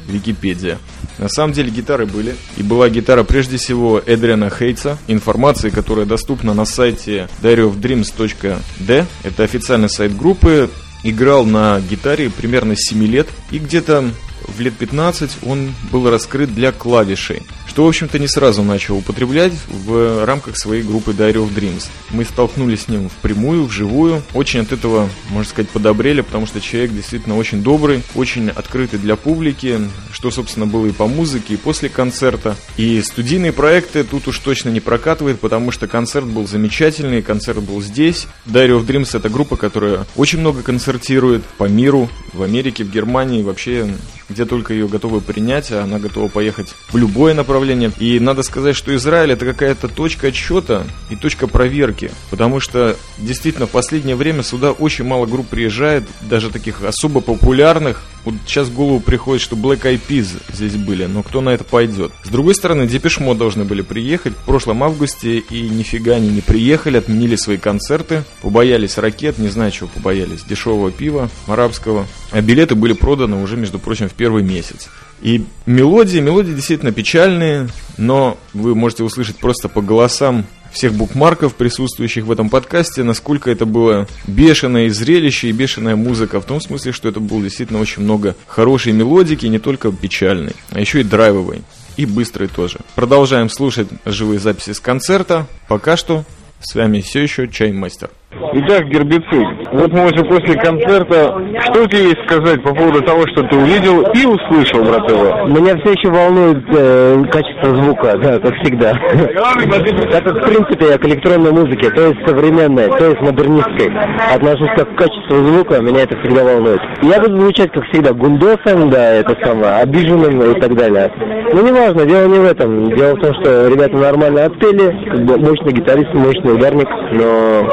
Википедия. 0.08 0.78
На 1.18 1.28
самом 1.28 1.52
деле 1.52 1.70
гитары 1.70 2.06
были. 2.06 2.36
И 2.56 2.62
была 2.62 2.88
гитара 2.88 3.24
прежде 3.24 3.56
всего 3.56 4.02
Эдриана 4.04 4.50
Хейтса, 4.50 4.98
информации, 5.06 5.70
которая 5.70 6.06
доступна 6.06 6.54
на 6.54 6.64
сайте 6.64 7.28
diaryofdreams.d. 7.42 9.06
Это 9.22 9.42
официальный 9.42 9.90
сайт 9.90 10.16
группы. 10.16 10.70
Играл 11.02 11.44
на 11.44 11.80
гитаре 11.80 12.30
примерно 12.30 12.74
7 12.76 13.04
лет. 13.04 13.28
И 13.50 13.58
где-то 13.58 14.10
в 14.46 14.60
лет 14.60 14.74
15 14.74 15.38
он 15.42 15.72
был 15.90 16.10
раскрыт 16.10 16.54
для 16.54 16.72
клавишей 16.72 17.42
что, 17.76 17.84
в 17.84 17.88
общем-то, 17.88 18.18
не 18.18 18.26
сразу 18.26 18.62
начал 18.62 18.96
употреблять 18.96 19.52
в 19.68 20.24
рамках 20.24 20.56
своей 20.56 20.82
группы 20.82 21.10
Diary 21.10 21.34
of 21.34 21.54
Dreams. 21.54 21.88
Мы 22.08 22.24
столкнулись 22.24 22.84
с 22.84 22.88
ним 22.88 23.10
впрямую, 23.10 23.66
вживую. 23.66 24.22
Очень 24.32 24.60
от 24.60 24.72
этого, 24.72 25.10
можно 25.28 25.50
сказать, 25.50 25.68
подобрели, 25.68 26.22
потому 26.22 26.46
что 26.46 26.58
человек 26.58 26.92
действительно 26.92 27.36
очень 27.36 27.62
добрый, 27.62 28.02
очень 28.14 28.48
открытый 28.48 28.98
для 28.98 29.14
публики, 29.16 29.78
что, 30.10 30.30
собственно, 30.30 30.64
было 30.66 30.86
и 30.86 30.90
по 30.90 31.06
музыке, 31.06 31.52
и 31.52 31.56
после 31.58 31.90
концерта. 31.90 32.56
И 32.78 33.02
студийные 33.02 33.52
проекты 33.52 34.04
тут 34.04 34.26
уж 34.26 34.38
точно 34.38 34.70
не 34.70 34.80
прокатывает, 34.80 35.38
потому 35.38 35.70
что 35.70 35.86
концерт 35.86 36.24
был 36.24 36.48
замечательный, 36.48 37.20
концерт 37.20 37.58
был 37.62 37.82
здесь. 37.82 38.26
Diary 38.46 38.80
of 38.80 38.86
Dreams 38.86 39.14
это 39.14 39.28
группа, 39.28 39.56
которая 39.56 40.06
очень 40.16 40.38
много 40.38 40.62
концертирует 40.62 41.44
по 41.58 41.64
миру, 41.64 42.08
в 42.32 42.42
Америке, 42.42 42.84
в 42.84 42.90
Германии, 42.90 43.42
вообще 43.42 43.86
где 44.28 44.44
только 44.44 44.72
ее 44.72 44.88
готовы 44.88 45.20
принять, 45.20 45.70
а 45.72 45.84
она 45.84 45.98
готова 45.98 46.28
поехать 46.28 46.74
в 46.88 46.96
любое 46.96 47.34
направление. 47.34 47.92
И 47.98 48.18
надо 48.20 48.42
сказать, 48.42 48.76
что 48.76 48.94
Израиль 48.94 49.32
это 49.32 49.44
какая-то 49.44 49.88
точка 49.88 50.28
отсчета 50.28 50.86
и 51.10 51.16
точка 51.16 51.46
проверки, 51.46 52.10
потому 52.30 52.60
что 52.60 52.96
действительно 53.18 53.66
в 53.66 53.70
последнее 53.70 54.16
время 54.16 54.42
сюда 54.42 54.72
очень 54.72 55.04
мало 55.04 55.26
групп 55.26 55.48
приезжает, 55.48 56.04
даже 56.22 56.50
таких 56.50 56.82
особо 56.82 57.20
популярных. 57.20 58.02
Вот 58.26 58.34
сейчас 58.44 58.66
в 58.66 58.74
голову 58.74 58.98
приходит, 58.98 59.40
что 59.40 59.54
Black 59.54 59.82
Eyed 59.82 60.00
Peas 60.08 60.42
здесь 60.52 60.74
были, 60.74 61.06
но 61.06 61.22
кто 61.22 61.40
на 61.40 61.50
это 61.50 61.62
пойдет? 61.62 62.10
С 62.24 62.28
другой 62.28 62.56
стороны, 62.56 62.88
Депешмо 62.88 63.36
должны 63.36 63.62
были 63.64 63.82
приехать 63.82 64.32
в 64.32 64.44
прошлом 64.44 64.82
августе, 64.82 65.38
и 65.38 65.68
нифига 65.68 66.16
они 66.16 66.30
не 66.30 66.40
приехали, 66.40 66.96
отменили 66.96 67.36
свои 67.36 67.56
концерты, 67.56 68.24
побоялись 68.42 68.98
ракет, 68.98 69.38
не 69.38 69.46
знаю, 69.46 69.70
чего 69.70 69.88
побоялись, 69.88 70.42
дешевого 70.42 70.90
пива 70.90 71.30
арабского. 71.46 72.08
А 72.32 72.40
билеты 72.40 72.74
были 72.74 72.94
проданы 72.94 73.40
уже, 73.40 73.56
между 73.56 73.78
прочим, 73.78 74.08
в 74.08 74.14
первый 74.14 74.42
месяц. 74.42 74.88
И 75.22 75.44
мелодии, 75.64 76.18
мелодии 76.18 76.52
действительно 76.52 76.90
печальные, 76.90 77.68
но 77.96 78.38
вы 78.52 78.74
можете 78.74 79.04
услышать 79.04 79.36
просто 79.36 79.68
по 79.68 79.82
голосам 79.82 80.46
всех 80.76 80.92
букмарков, 80.92 81.54
присутствующих 81.54 82.24
в 82.24 82.30
этом 82.30 82.50
подкасте, 82.50 83.02
насколько 83.02 83.50
это 83.50 83.64
было 83.64 84.06
бешеное 84.26 84.90
зрелище 84.90 85.48
и 85.48 85.52
бешеная 85.52 85.96
музыка, 85.96 86.40
в 86.40 86.44
том 86.44 86.60
смысле, 86.60 86.92
что 86.92 87.08
это 87.08 87.18
было 87.18 87.42
действительно 87.42 87.80
очень 87.80 88.02
много 88.02 88.36
хорошей 88.46 88.92
мелодики, 88.92 89.46
не 89.46 89.58
только 89.58 89.90
печальной, 89.90 90.52
а 90.70 90.78
еще 90.78 91.00
и 91.00 91.04
драйвовой, 91.04 91.62
и 91.96 92.04
быстрой 92.04 92.48
тоже. 92.48 92.80
Продолжаем 92.94 93.48
слушать 93.48 93.88
живые 94.04 94.38
записи 94.38 94.72
с 94.72 94.80
концерта. 94.80 95.46
Пока 95.66 95.96
что 95.96 96.24
с 96.60 96.74
вами 96.74 97.00
все 97.00 97.22
еще 97.22 97.48
Чаймастер. 97.48 98.10
Итак, 98.52 98.88
гербицид. 98.88 99.46
Вот 99.72 99.92
мы 99.92 100.06
уже 100.06 100.24
после 100.24 100.54
концерта. 100.54 101.40
Что 101.62 101.86
тебе 101.86 102.04
есть 102.04 102.22
сказать 102.26 102.62
по 102.62 102.74
поводу 102.74 103.02
того, 103.02 103.26
что 103.28 103.42
ты 103.44 103.56
увидел 103.56 104.02
и 104.02 104.26
услышал, 104.26 104.82
брат 104.84 105.10
его? 105.10 105.46
Меня 105.48 105.76
все 105.78 105.92
еще 105.92 106.10
волнует 106.10 106.64
э, 106.68 107.22
качество 107.30 107.74
звука, 107.74 108.16
да, 108.18 108.38
как 108.38 108.54
всегда. 108.62 108.92
Так 108.92 110.24
как, 110.24 110.36
в 110.36 110.48
принципе, 110.48 110.88
я 110.88 110.98
к 110.98 111.04
электронной 111.06 111.52
музыке, 111.52 111.90
то 111.90 112.08
есть 112.08 112.26
современной, 112.26 112.88
то 112.88 113.04
есть 113.06 113.20
модернистской, 113.20 113.92
отношусь 114.34 114.70
как 114.76 114.94
к 114.94 114.98
качеству 114.98 115.36
звука, 115.36 115.80
меня 115.80 116.02
это 116.02 116.16
всегда 116.18 116.44
волнует. 116.44 116.80
Я 117.02 117.20
буду 117.20 117.40
звучать, 117.40 117.72
как 117.72 117.84
всегда, 117.86 118.12
гундосом, 118.12 118.90
да, 118.90 119.14
это 119.14 119.36
самое, 119.42 119.82
обиженным 119.82 120.42
и 120.42 120.60
так 120.60 120.74
далее. 120.74 121.10
Но 121.52 121.60
неважно, 121.60 122.04
дело 122.04 122.26
не 122.26 122.38
в 122.38 122.44
этом. 122.44 122.90
Дело 122.94 123.16
в 123.16 123.20
том, 123.20 123.34
что 123.40 123.68
ребята 123.68 123.96
нормально 123.96 124.44
отпели, 124.44 124.92
мощный 125.38 125.72
гитарист, 125.72 126.12
мощный 126.14 126.54
ударник, 126.54 126.88
но 127.12 127.68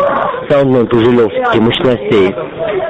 саундмен 0.54 0.88
пожалел 0.88 1.30
все-таки 1.30 1.60
мощностей. 1.60 2.36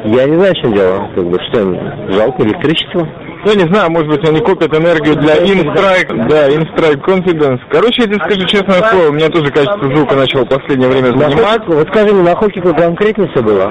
Я 0.06 0.26
не 0.26 0.36
знаю, 0.36 0.54
в 0.54 0.58
чем 0.58 0.74
дело. 0.74 1.10
Как 1.16 1.26
бы, 1.26 1.40
что 1.50 1.62
им, 1.62 2.12
жалко 2.12 2.44
электричество? 2.44 3.08
Я 3.46 3.56
не 3.56 3.74
знаю, 3.74 3.92
может 3.92 4.08
быть, 4.08 4.28
они 4.28 4.40
копят 4.40 4.74
энергию 4.74 5.16
для 5.16 5.36
InStrike, 5.36 6.28
да, 6.30 6.50
InStrike 6.50 7.02
Confidence. 7.06 7.60
Короче, 7.70 8.04
я 8.04 8.08
тебе 8.08 8.16
скажу 8.16 8.46
честное 8.48 8.82
слово, 8.90 9.10
у 9.10 9.12
меня 9.12 9.28
тоже 9.28 9.52
качество 9.52 9.96
звука 9.96 10.16
начало 10.16 10.46
в 10.46 10.50
последнее 10.50 10.90
время 10.90 11.08
занимать. 11.08 11.68
Вот 11.68 11.88
скажи 11.90 12.14
мне, 12.14 12.24
на 12.24 12.36
Хокику 12.36 12.74
конкретно 12.74 13.28
все 13.34 13.44
было? 13.44 13.70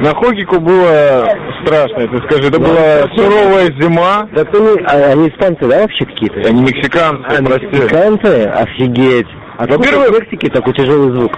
На 0.00 0.14
Хокику 0.14 0.60
было 0.60 1.26
страшно, 1.64 2.00
я 2.00 2.08
тебе 2.08 2.18
скажу. 2.28 2.48
Это 2.48 2.58
была 2.58 3.08
суровая 3.16 3.66
зима. 3.80 4.28
Так 4.34 4.54
они, 4.54 4.80
а, 4.86 5.12
они 5.12 5.28
испанцы, 5.28 5.66
да, 5.68 5.82
вообще 5.82 6.04
какие-то? 6.04 6.40
Они 6.46 6.62
мексиканцы, 6.62 7.42
прости. 7.44 7.66
Мексиканцы? 7.66 8.44
Офигеть. 8.54 9.28
А 9.56 9.66
Во-первых- 9.66 10.10
в 10.10 10.20
Мексике 10.20 10.50
такой 10.50 10.74
тяжелый 10.74 11.16
звук. 11.16 11.32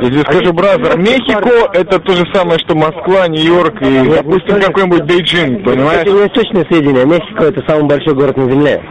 Тебе 0.00 0.20
скажу, 0.20 0.52
бразер, 0.52 0.98
Мехико 0.98 1.70
это 1.74 1.98
то 1.98 2.12
же 2.12 2.24
самое, 2.32 2.58
что 2.60 2.74
Москва, 2.74 3.28
Нью-Йорк 3.28 3.82
и, 3.82 4.08
допустим, 4.08 4.60
какой-нибудь 4.60 5.02
Бейджинг, 5.02 5.64
понимаешь? 5.64 6.08
У 6.08 6.14
меня 6.14 6.28
точные 6.28 6.64
сведения. 6.64 7.04
Мексика 7.04 7.44
это 7.44 7.62
самый 7.68 7.86
большой 7.88 8.14
город 8.14 8.36
на 8.36 8.50
Земле. 8.50 8.82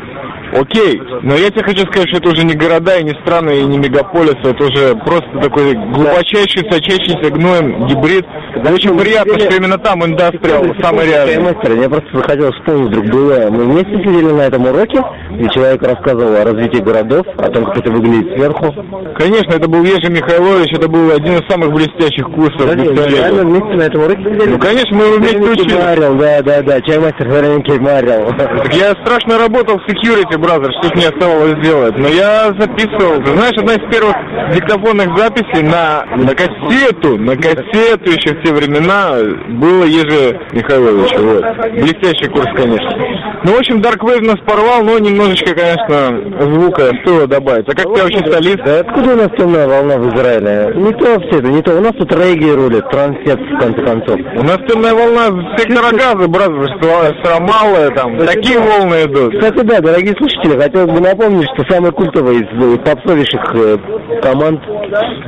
Окей, 0.54 1.02
но 1.24 1.36
я 1.36 1.50
тебе 1.50 1.64
хочу 1.64 1.86
сказать, 1.88 2.08
что 2.10 2.18
это 2.18 2.30
уже 2.30 2.44
не 2.44 2.54
города, 2.54 2.98
и 2.98 3.04
не 3.04 3.14
страны, 3.22 3.60
и 3.60 3.66
не 3.66 3.78
мегаполисы, 3.78 4.40
это 4.44 4.64
уже 4.64 4.96
просто 4.96 5.30
такой 5.42 5.74
глубочайший, 5.74 6.70
сочащийся 6.72 7.32
гноем 7.32 7.86
гибрид. 7.88 8.26
Очень 8.72 8.98
приятно, 8.98 9.38
что 9.40 9.56
именно 9.56 9.78
там 9.78 10.06
индастриал 10.06 10.66
самый 10.82 11.08
реальный. 11.08 11.54
Мастер, 11.54 11.74
я 11.74 11.90
просто 11.90 12.10
захотел 12.14 12.52
вспомнить 12.54 12.90
вдруг 12.90 13.06
было. 13.08 13.50
Мы 13.50 13.66
вместе 13.66 13.92
сидели 14.04 14.32
на 14.32 14.42
этом 14.42 14.66
уроке, 14.66 15.02
и 15.40 15.50
человек 15.50 15.82
рассказывал 15.84 16.36
о 16.36 16.44
развитии 16.44 16.82
городов, 16.82 17.26
о 17.38 17.50
том, 17.50 17.66
как 17.66 17.78
это 17.78 17.92
выглядит 17.92 18.34
сверху. 18.34 18.74
Конечно, 19.18 19.54
это 19.54 19.68
был 19.68 19.84
Ежи 19.84 20.10
Михайлович, 20.10 20.74
это 20.74 20.88
был 20.88 21.12
один 21.12 21.36
из 21.36 21.48
самых 21.50 21.72
блестящих 21.74 22.26
курсов. 22.26 22.66
Да, 22.66 22.76
реально 22.76 23.44
вместе 23.44 23.74
на 23.74 23.84
этом 23.84 24.04
уроке 24.04 24.24
сидели. 24.24 24.50
Ну, 24.50 24.60
конечно, 24.60 24.98
мы 24.98 25.04
его 25.06 25.18
вместе 25.18 25.38
учили. 25.40 25.82
Марил, 25.82 26.16
да, 26.16 26.42
да, 26.42 26.62
да, 26.62 26.82
чаймастер 26.82 27.28
Вареники 27.28 27.72
Марил. 27.80 28.34
Так 28.38 28.74
я 28.74 28.92
страшно 29.04 29.38
работал 29.38 29.80
в 29.80 29.90
security, 29.90 30.37
бразер, 30.38 30.72
что 30.82 30.96
мне 30.96 31.08
оставалось 31.08 31.56
делать. 31.64 31.98
Но 31.98 32.08
я 32.08 32.54
записывал. 32.58 33.22
Ты 33.24 33.32
знаешь, 33.32 33.58
одна 33.58 33.74
из 33.74 33.92
первых 33.92 34.16
диктофонных 34.54 35.18
записей 35.18 35.64
на, 35.64 36.06
на 36.16 36.34
кассету, 36.36 37.18
на 37.18 37.36
кассету 37.36 38.12
еще 38.12 38.36
в 38.36 38.44
те 38.44 38.54
времена 38.54 39.16
было 39.50 39.84
Ежи 39.84 40.40
Михайлович. 40.52 41.14
Вот. 41.18 41.72
Блестящий 41.74 42.30
курс, 42.30 42.48
конечно. 42.56 43.18
Ну, 43.44 43.54
в 43.54 43.60
общем, 43.60 43.82
Dark 43.82 44.00
Wave 44.00 44.26
нас 44.26 44.40
порвал, 44.46 44.84
но 44.84 44.98
немножечко, 45.00 45.54
конечно, 45.54 46.42
звука 46.42 46.92
стоило 47.02 47.28
добавить. 47.28 47.68
А 47.70 47.76
как 47.76 47.84
ты 47.84 48.02
вообще 48.02 48.32
солист? 48.32 48.60
Да 48.66 48.80
откуда 48.80 49.14
у 49.14 49.16
нас 49.16 49.30
темная 49.38 49.68
волна 49.68 49.98
в 49.98 50.16
Израиле? 50.16 50.74
Не 50.76 50.92
то 50.94 51.20
все 51.22 51.40
это, 51.40 51.48
не 51.48 51.62
то. 51.62 51.78
У 51.78 51.82
нас 51.82 51.94
тут 51.98 52.12
регги 52.14 52.50
рулит, 52.50 52.90
трансет, 52.90 53.40
в 53.40 53.60
конце 53.60 53.82
концов. 53.84 54.20
У 54.36 54.44
нас 54.44 54.58
темная 54.68 54.94
волна 54.94 55.58
сектора 55.58 55.92
газа, 55.92 56.28
бразер, 56.28 56.68
с 56.68 57.30
Рамаллы, 57.30 57.92
там, 57.96 58.18
такие 58.26 58.60
волны 58.60 59.04
идут. 59.06 59.34
Кстати, 59.36 59.62
да, 59.66 59.80
дорогие 59.82 60.16
слушатели, 60.18 60.27
хотелось 60.60 60.92
бы 60.92 61.00
напомнить, 61.00 61.48
что 61.54 61.72
самой 61.72 61.92
культовой 61.92 62.38
из 62.38 62.48
э, 62.64 62.78
попсовейших 62.80 63.56
э, 63.56 63.78
команд 64.22 64.62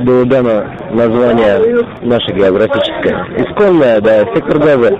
было 0.00 0.24
дано 0.24 0.64
название 0.90 1.84
наше 2.02 2.32
географическое. 2.32 3.26
Исконное, 3.36 4.00
да, 4.00 4.24
сектор 4.34 4.58
газа. 4.58 4.98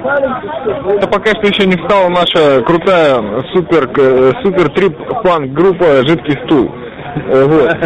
Это 0.97 1.09
пока 1.09 1.31
что 1.31 1.47
еще 1.47 1.67
не 1.67 1.83
стала 1.85 2.09
наша 2.09 2.63
крутая 2.63 3.43
супер, 3.53 3.91
э, 3.97 4.33
супер 4.43 4.71
трип 4.71 4.97
фан 5.23 5.53
группа 5.53 6.07
«Жидкий 6.07 6.39
стул». 6.47 6.71
Вот. 7.15 7.77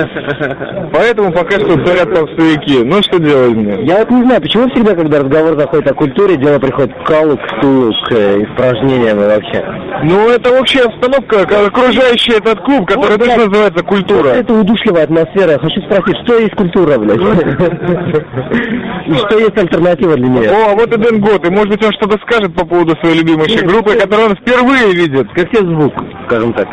Поэтому 0.92 1.32
пока 1.32 1.58
что 1.58 1.84
царят 1.84 2.14
попсовики. 2.14 2.82
Ну 2.84 3.02
что 3.02 3.18
делать 3.18 3.54
мне? 3.54 3.84
Я 3.84 3.98
вот 3.98 4.10
не 4.10 4.22
знаю, 4.24 4.40
почему 4.40 4.68
всегда, 4.70 4.94
когда 4.94 5.20
разговор 5.20 5.58
заходит 5.58 5.90
о 5.90 5.94
культуре, 5.94 6.36
дело 6.36 6.58
приходит 6.58 6.94
к 6.94 7.06
калу, 7.06 7.36
к 7.36 7.58
стулу, 7.58 7.92
к 8.06 8.12
э, 8.12 8.42
испражнениям 8.42 9.20
и 9.20 9.26
вообще. 9.26 9.64
Ну 10.04 10.28
это 10.30 10.58
общая 10.58 10.82
обстановка, 10.84 11.42
окружающая 11.66 12.38
этот 12.38 12.60
клуб, 12.60 12.86
который 12.86 13.16
Вот, 13.16 13.24
тоже 13.24 13.48
называется 13.48 13.84
культура. 13.84 14.28
Это 14.28 14.52
удушливая 14.52 15.04
атмосфера. 15.04 15.52
Я 15.52 15.58
Хочу 15.58 15.80
спросить, 15.82 16.16
что 16.24 16.38
есть 16.38 16.54
культура, 16.54 16.98
блядь? 16.98 17.18
И 19.06 19.14
что 19.14 19.38
есть 19.38 19.56
альтернатива 19.56 20.16
для 20.16 20.28
нее? 20.28 20.50
О, 20.50 20.72
а 20.72 20.74
вот 20.74 20.92
и 20.92 20.96
Дэн 20.96 21.20
Гот, 21.20 21.46
и 21.46 21.50
может 21.50 21.68
быть 21.68 21.84
он 21.84 21.92
что-то 21.92 22.18
скажет 22.22 22.54
по 22.54 22.64
поводу 22.64 22.96
своей 23.00 23.20
любимой 23.20 23.46
группы, 23.64 23.94
которую 23.94 24.30
он 24.30 24.36
впервые 24.36 24.92
видит. 24.92 25.28
Как 25.34 25.50
тебе 25.50 25.60
звук, 25.60 25.92
скажем 26.26 26.52
так? 26.54 26.68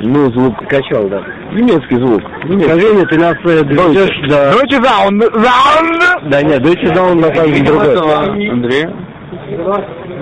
Ну, 0.00 0.30
звук 0.32 0.54
качал, 0.68 1.08
да. 1.08 1.22
Немецкий 1.52 1.96
звук. 1.96 2.22
Скажи 2.64 3.06
ты 3.06 3.18
нас 3.18 3.34
доведешь 3.42 4.28
до... 4.28 4.52
Deutsche 4.52 4.80
Sound, 4.80 5.20
Sound! 5.34 6.30
Да 6.30 6.42
нет, 6.42 6.62
Deutsche 6.62 6.94
Sound 6.94 7.14
на 7.14 7.34
самом 7.34 7.52
деле 7.52 7.64
другой. 7.64 8.48
Андрей. 8.48 8.86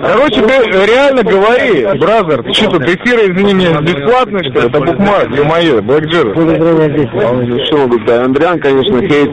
Короче, 0.01 0.41
ты 0.41 0.85
реально 0.85 1.23
говори, 1.23 1.83
бразер, 1.99 2.43
ты 2.43 2.53
что 2.53 2.69
тут, 2.71 2.83
эфиры, 2.83 3.31
извини 3.31 3.53
меня, 3.53 3.81
бесплатные, 3.81 4.43
что 4.43 4.61
ли? 4.61 4.67
Это 4.67 4.79
букмарк, 4.79 5.31
ё-моё, 5.31 5.81
зрения 5.81 6.89
здесь. 6.93 7.67
Что 7.67 7.87
сказать? 8.03 8.25
Андриан, 8.25 8.59
конечно, 8.59 9.01
хейт. 9.01 9.31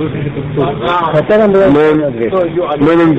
Хотя 1.12 1.38
нам 1.38 3.14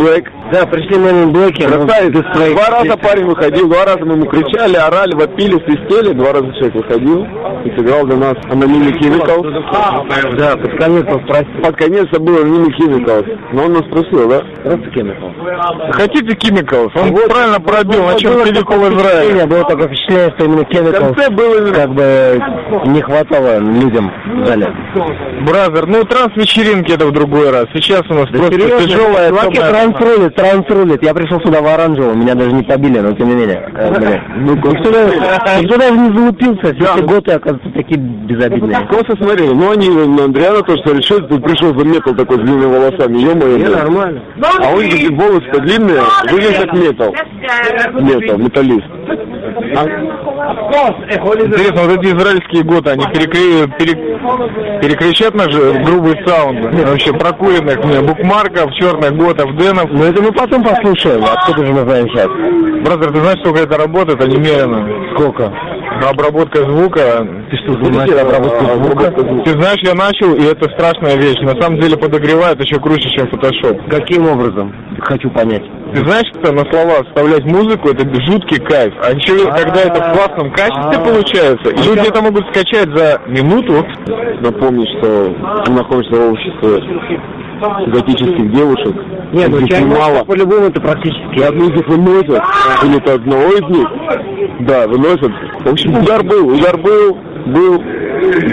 Да, 0.52 0.66
пришли 0.68 0.98
Мы 0.98 1.10
in 1.10 1.32
Black. 1.32 1.56
Красавец. 1.56 2.54
Два 2.54 2.70
раза 2.70 2.98
парень 2.98 3.26
выходил, 3.26 3.68
два 3.68 3.86
раза 3.86 4.06
мы 4.06 4.14
ему 4.14 4.26
кричали, 4.26 4.76
орали, 4.76 5.14
вопили, 5.16 5.58
свистели. 5.66 6.14
Два 6.14 6.34
раза 6.34 6.52
человек 6.54 6.76
выходил 6.76 7.26
и 7.66 7.78
сыграл 7.78 8.06
для 8.06 8.18
нас 8.18 8.34
Anonymous 8.50 8.94
Chemicals. 9.00 10.38
Да, 10.38 10.56
под 10.58 10.78
конец 10.78 11.06
он 11.08 11.22
спросил. 11.24 11.62
Под 11.64 11.76
конец 11.78 12.06
это 12.12 12.20
был 12.20 12.36
Anonymous 12.44 12.74
Chemicals. 12.80 13.40
Но 13.54 13.64
он 13.66 13.74
нас 13.74 13.82
спросил, 13.86 14.30
да? 14.30 14.42
Просто 14.64 14.90
Chemical. 14.90 15.92
Хотите 15.94 16.36
Chemicals? 16.36 16.92
Он 16.96 17.30
правильно 17.30 17.60
пробил, 17.60 18.04
на 18.04 18.16
чем 18.16 18.54
такое 18.54 18.96
Израиль. 18.96 19.48
Было 19.48 19.64
такое 19.64 19.88
впечатление, 19.88 20.34
что 20.36 20.46
именно 20.46 20.62
В 20.62 21.00
конце 21.00 21.28
Chemical 21.28 21.36
было 21.36 21.72
как 21.74 21.90
бы 21.94 22.42
не 22.86 23.02
хватало 23.02 23.60
людям 23.60 24.12
в 24.42 24.46
зале. 24.46 24.74
Brother, 25.42 25.88
ну 25.88 26.04
транс-вечеринки 26.04 26.92
это 26.92 27.06
в 27.08 27.12
другой 27.12 27.50
раз. 27.52 27.66
Сейчас 27.74 28.04
у 28.10 28.14
нас 28.14 28.28
просто 28.30 28.54
Серьезно? 28.54 28.88
тяжелая 28.88 29.30
Чуваки, 29.30 29.58
транс 29.58 29.96
рулит, 30.36 30.68
транс 30.68 30.70
рулит. 30.70 31.04
Я 31.04 31.14
пришел 31.14 31.40
сюда 31.42 31.62
в 31.62 31.68
оранжевом, 31.68 32.20
меня 32.20 32.36
даже 32.36 32.52
не 32.52 32.64
побили, 32.64 33.00
но 33.00 33.14
тем 33.14 33.30
не 33.30 33.36
менее. 33.36 33.66
Никто 34.38 34.92
даже, 34.92 35.16
никто 35.62 35.78
даже 35.78 35.98
не 35.98 36.16
залупился, 36.16 36.76
все 36.76 36.94
эти 36.94 37.04
готы, 37.04 37.32
оказывается, 37.32 37.72
такие 37.74 38.00
безобидные. 38.00 38.88
Просто 38.90 39.16
смотрели, 39.18 39.54
ну 39.54 39.72
они 39.72 39.90
на 39.90 40.26
Андриана 40.26 40.62
тоже 40.62 40.82
смотрели, 40.82 41.02
что 41.04 41.22
тут 41.22 41.44
пришел 41.44 41.78
за 41.78 41.86
метал 41.86 42.16
такой 42.16 42.38
с 42.38 42.42
длинными 42.42 42.74
волосами, 42.74 43.18
ё-моё. 43.18 43.58
блин. 43.58 43.72
нормально. 43.72 44.22
А 44.62 44.72
у 44.72 44.82
них 44.82 44.92
такие 44.92 45.16
волосы 45.16 45.62
длинные, 45.62 46.02
выглядит 46.30 46.58
как 46.58 46.74
метал. 46.74 47.16
Метал, 48.02 48.38
металлист. 48.38 48.86
Интересно, 51.48 51.82
вот 51.84 51.92
эти 52.00 52.08
израильские 52.16 52.64
готы, 52.64 52.92
они 52.92 53.06
перекри- 53.06 53.68
пере- 53.78 54.80
перекричат 54.82 55.34
наш 55.34 55.48
грубый 55.54 56.16
саунд? 56.26 56.60
Вообще 56.86 57.14
прокуренных 57.14 57.84
мне 57.84 58.02
букмарков, 58.02 58.72
черных 58.74 59.16
готов, 59.16 59.56
денов. 59.58 59.90
Но 59.92 60.04
это 60.06 60.22
мы 60.22 60.32
потом 60.32 60.64
послушаем, 60.64 61.24
откуда 61.24 61.66
же 61.66 61.74
мы 61.74 61.80
знаем 61.82 62.08
сейчас. 62.10 62.28
Brother, 62.86 63.12
ты 63.14 63.20
знаешь, 63.22 63.40
сколько 63.40 63.60
это 63.62 63.78
работает, 63.78 64.22
а 64.22 64.28
немерено? 64.28 64.88
Сколько? 65.16 65.52
Обработка 66.04 66.60
звука. 66.64 67.26
Ты 67.50 67.58
что, 67.58 67.74
знаешь 67.86 68.12
обработку 68.12 68.66
звука? 68.66 69.12
Ты 69.44 69.52
знаешь, 69.52 69.80
я 69.84 69.94
начал, 69.94 70.36
и 70.36 70.44
это 70.44 70.70
страшная 70.72 71.16
вещь. 71.16 71.40
На 71.42 71.60
самом 71.62 71.80
деле 71.80 71.98
подогревает 71.98 72.60
еще 72.60 72.80
круче, 72.80 73.10
чем 73.12 73.30
фотошоп. 73.30 73.80
Каким 73.90 74.28
образом? 74.28 74.74
Хочу 75.02 75.30
понять. 75.30 75.64
Ты 75.94 76.04
знаешь, 76.06 76.28
что 76.40 76.52
на 76.52 76.70
слова 76.72 77.04
вставлять 77.06 77.46
музыку 77.46 77.90
это 77.90 78.06
жуткий 78.26 78.60
кайф. 78.60 78.94
А 79.02 79.12
еще 79.12 79.46
когда 79.52 79.82
это 79.82 80.02
в 80.02 80.18
классном 80.18 80.52
качестве 80.52 81.00
получается, 81.00 81.70
и 81.70 81.88
люди 81.88 82.08
это 82.08 82.22
могут 82.22 82.46
скачать 82.50 82.90
за 82.96 83.22
минуту. 83.28 83.86
Напомнить, 84.42 84.90
что 85.00 85.34
мы 85.68 85.76
находимся 85.76 86.16
в 86.16 86.32
обществе 86.32 87.45
готических 87.88 88.52
девушек. 88.52 88.96
Нет, 89.34 89.50
ну 89.50 89.68
чай 89.68 89.84
мало. 89.84 90.24
по-любому 90.24 90.68
это 90.68 90.80
практически. 90.80 91.40
И 91.40 91.42
одну 91.42 91.70
из 91.70 91.76
них 91.76 91.88
выносят, 91.88 92.44
или 92.84 93.00
то 93.00 93.16
одного 93.16 93.52
из 93.52 93.70
них, 93.70 93.88
да, 94.62 94.88
выносят. 94.88 95.32
В 95.64 95.72
общем, 95.72 95.96
удар 95.96 96.24
был, 96.24 96.48
удар 96.50 96.78
был, 96.78 97.18
был, 97.48 97.84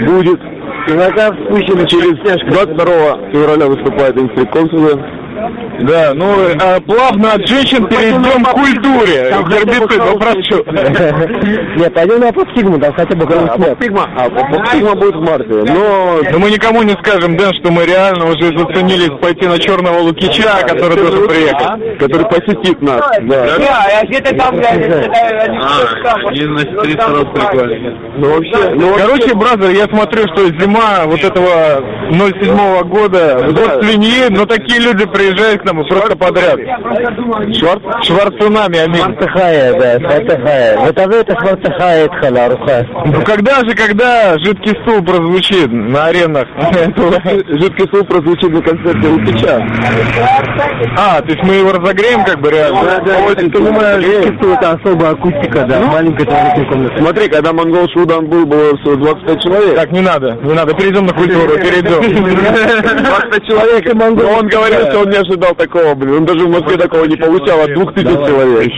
будет. 0.05 0.41
Иногда 0.85 1.27
спущены 1.27 1.87
Через 1.87 2.17
22 2.19 2.85
февраля 3.31 3.67
выступает 3.67 4.17
инструкция 4.17 5.22
Да, 5.81 6.13
ну 6.13 6.35
а 6.61 6.79
плавно 6.79 7.33
от 7.33 7.47
женщин 7.47 7.87
перейдем 7.87 8.43
к 8.43 8.51
культуре. 8.51 9.35
Гербицидов, 9.49 10.19
прошу. 10.19 10.63
Нет, 11.79 11.93
пойдем 11.93 12.19
на 12.19 12.29
Апоксигму, 12.29 12.79
там 12.79 12.93
хотя 12.93 13.15
бы 13.15 13.25
кровь 13.25 13.57
нет. 13.57 13.71
Апоксигма, 13.71 14.09
а, 14.15 14.95
будет 14.95 15.15
в 15.15 15.21
марте, 15.21 15.73
но... 15.73 16.19
Но 16.31 16.39
мы 16.39 16.51
никому 16.51 16.83
не 16.83 16.93
скажем, 16.93 17.37
Дэн, 17.37 17.53
что 17.59 17.71
мы 17.71 17.85
реально 17.85 18.25
уже 18.25 18.57
заценились 18.57 19.19
пойти 19.21 19.47
на 19.47 19.57
черного 19.59 19.99
Лукича, 19.99 20.65
который 20.67 20.97
тоже 20.97 21.27
приехал. 21.27 21.79
Который 21.99 22.25
посетит 22.25 22.81
нас, 22.81 23.01
да. 23.21 23.45
а 24.01 24.05
где-то 24.05 24.35
там, 24.35 24.55
Ну 28.17 28.29
вообще, 28.29 28.69
ну 28.75 28.95
Короче, 28.95 29.35
бразер, 29.35 29.69
я 29.71 29.85
смотрю, 29.85 30.23
что 30.33 30.45
зима 30.59 31.03
вот 31.05 31.23
этого 31.23 31.83
07 32.11 32.83
года, 32.87 33.47
год 33.51 33.83
свиньи, 33.83 34.27
но 34.29 34.45
такие 34.45 34.79
люди 34.79 35.05
приезжают 35.05 35.32
к 35.33 35.65
нам 35.65 35.85
просто 35.85 36.15
подряд. 36.15 36.59
Шварц, 37.53 37.81
Шварцунами, 38.05 38.79
аминь. 38.79 39.01
Шварцехая, 39.01 39.79
да, 39.79 39.99
Шварцехая. 39.99 40.77
Вот 40.77 40.97
а 40.97 41.01
это 41.01 41.39
Шварцехая, 41.39 42.07
Тхала, 42.09 42.49
Руха. 42.49 42.85
Ну 43.05 43.21
когда 43.23 43.55
же, 43.61 43.75
когда 43.75 44.37
жидкий 44.39 44.73
стул 44.81 45.03
прозвучит 45.03 45.71
на 45.71 46.05
аренах? 46.05 46.47
жидкий 47.47 47.87
суп 47.91 48.07
прозвучит 48.07 48.49
на 48.49 48.61
концерте 48.61 49.07
Лукича. 49.07 49.65
А, 50.97 51.21
то 51.21 51.29
есть 51.29 51.43
мы 51.43 51.55
его 51.55 51.71
разогреем 51.71 52.23
как 52.23 52.39
бы 52.39 52.51
реально? 52.51 52.83
Да, 52.83 52.99
да, 52.99 53.19
это, 53.31 53.49
понимаю, 53.49 54.01
жидкий 54.01 54.37
стул 54.37 54.53
это 54.53 54.71
особая 54.71 55.11
акустика, 55.11 55.65
да, 55.65 55.79
маленькая 55.81 56.25
туалетная 56.25 56.65
комната. 56.65 56.97
Смотри, 56.97 57.29
когда 57.29 57.53
монгол 57.53 57.87
Шудан 57.89 58.27
был, 58.27 58.45
было 58.45 58.77
всего 58.77 58.95
25 58.95 59.43
человек. 59.43 59.75
Так, 59.75 59.91
не 59.91 60.01
надо, 60.01 60.37
не 60.41 60.53
надо, 60.53 60.73
перейдем 60.73 61.05
на 61.05 61.13
культуру, 61.13 61.55
перейдем. 61.57 62.01
20 63.03 63.47
человек, 63.47 63.93
но 63.93 64.31
он 64.31 64.47
говорил, 64.47 64.81
что 64.89 64.99
он 64.99 65.09
не 65.09 65.17
ожидал 65.23 65.55
такого, 65.55 65.95
блин. 65.95 66.17
Он 66.17 66.25
даже 66.25 66.45
в 66.45 66.49
Москве 66.49 66.77
такого 66.77 67.05
не 67.05 67.15
получал 67.15 67.61
от 67.61 67.73
2000 67.73 68.03
человек. 68.03 68.71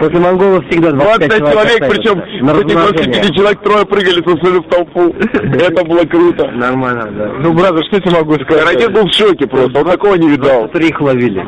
После 0.00 0.20
монголов 0.20 0.64
всегда 0.68 0.92
25 0.92 1.28
25 1.28 1.52
человек, 1.52 1.82
оставили. 1.82 1.90
причем 1.90 2.18
На 2.44 2.54
с 2.54 2.58
этих 2.58 2.76
размножение. 2.76 3.22
25 3.22 3.36
человек 3.36 3.60
трое 3.62 3.84
прыгали 3.86 4.14
со 4.14 4.20
в 4.60 4.68
толпу. 4.68 5.14
Это 5.66 5.84
было 5.84 6.04
круто. 6.04 6.50
Нормально, 6.52 7.10
да. 7.10 7.32
Ну, 7.40 7.52
бразер, 7.52 7.84
что 7.86 8.00
тебе 8.00 8.12
могу 8.16 8.34
сказать? 8.34 8.64
Ракет 8.64 8.92
был 8.92 9.06
в 9.06 9.12
шоке 9.12 9.46
просто, 9.46 9.80
он 9.80 9.86
такого 9.86 10.14
не 10.14 10.28
видал. 10.28 10.68
Три 10.68 10.88
их 10.88 11.00
ловили. 11.00 11.40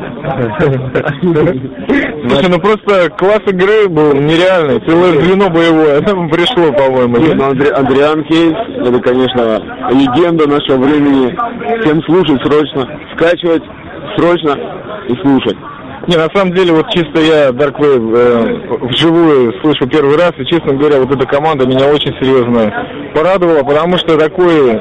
Слушай, 2.29 2.51
ну 2.51 2.59
просто 2.59 3.09
класс 3.11 3.41
игры 3.47 3.89
был 3.89 4.15
нереальный, 4.15 4.81
целое 4.87 5.13
звено 5.21 5.49
боевое 5.49 6.01
там 6.03 6.29
пришло, 6.31 6.73
по-моему. 6.73 7.17
Не, 7.19 7.35
ну, 7.35 7.55
Кейс, 8.25 8.53
это, 8.77 8.99
конечно, 9.01 9.61
легенда 9.91 10.47
нашего 10.49 10.85
времени. 10.85 11.37
Всем 11.81 12.03
слушать 12.03 12.43
срочно, 12.43 12.89
скачивать 13.15 13.63
срочно 14.17 14.59
и 15.09 15.15
слушать. 15.23 15.57
Не, 16.07 16.17
на 16.17 16.29
самом 16.35 16.55
деле, 16.55 16.73
вот 16.73 16.91
чисто 16.91 17.21
я 17.21 17.51
Dark 17.51 17.79
Wave 17.79 18.17
э, 18.17 18.87
вживую 18.87 19.53
слышу 19.61 19.87
первый 19.87 20.17
раз, 20.17 20.33
и, 20.39 20.47
честно 20.47 20.73
говоря, 20.73 20.99
вот 20.99 21.15
эта 21.15 21.27
команда 21.27 21.67
меня 21.67 21.87
очень 21.87 22.15
серьезно 22.19 22.73
порадовала, 23.15 23.63
потому 23.63 23.99
что 23.99 24.19
такой 24.19 24.81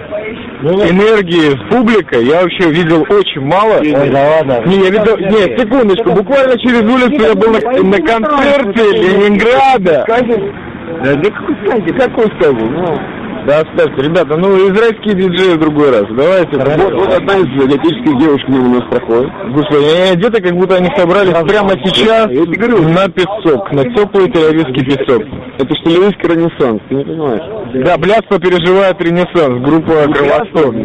энергии 0.62 1.52
с 1.52 1.74
публикой 1.74 2.26
я 2.26 2.42
вообще 2.42 2.70
видел 2.70 3.02
очень 3.02 3.42
мало. 3.42 3.80
Ой, 3.80 4.10
да 4.10 4.30
ладно. 4.38 4.64
Не, 4.66 4.78
я 4.78 4.90
видел, 4.90 5.18
не, 5.18 5.58
секундочку, 5.58 6.12
буквально 6.12 6.58
через 6.60 6.82
улицу 6.82 7.22
я 7.22 7.36
был 7.36 7.52
на, 7.52 7.84
на 7.84 7.98
концерте 7.98 8.98
Ленинграда. 8.98 10.06
Да, 10.08 11.16
да 11.16 11.30
какой 11.32 11.56
стадии? 11.66 11.92
Какой 11.92 12.26
сказал? 12.40 13.00
Да 13.46 13.62
оставьте, 13.62 14.04
ребята, 14.04 14.38
ну 14.38 14.56
израильские 14.70 15.16
диджеи 15.16 15.56
в 15.56 15.60
другой 15.60 15.92
раз. 15.92 16.06
Давайте. 16.10 16.58
Вот, 16.58 16.94
вот 16.94 17.14
одна 17.14 17.38
из 17.38 17.46
экзотических 17.46 18.18
девушек 18.20 18.50
мимо 18.50 18.80
нас 18.80 18.84
проходит. 18.90 19.32
Господи, 19.54 19.86
они 19.86 20.12
одеты, 20.12 20.42
как 20.42 20.54
будто 20.56 20.76
они 20.76 20.90
собрались 20.96 21.34
прямо 21.48 21.72
сейчас 21.84 22.28
на 22.28 23.10
песок, 23.10 23.72
на 23.72 23.84
теплый 23.96 24.32
тель 24.32 24.64
песок. 24.86 25.24
Это 25.58 25.76
что 25.76 25.90
ливийский 25.90 26.28
ренессанс, 26.28 26.82
ты 26.90 26.96
не 26.96 27.04
понимаешь? 27.04 27.44
Да, 27.86 27.98
блядство 27.98 28.40
переживает 28.40 29.02
ренессанс, 29.02 29.62
группа 29.64 30.08
Кровосток. 30.14 30.76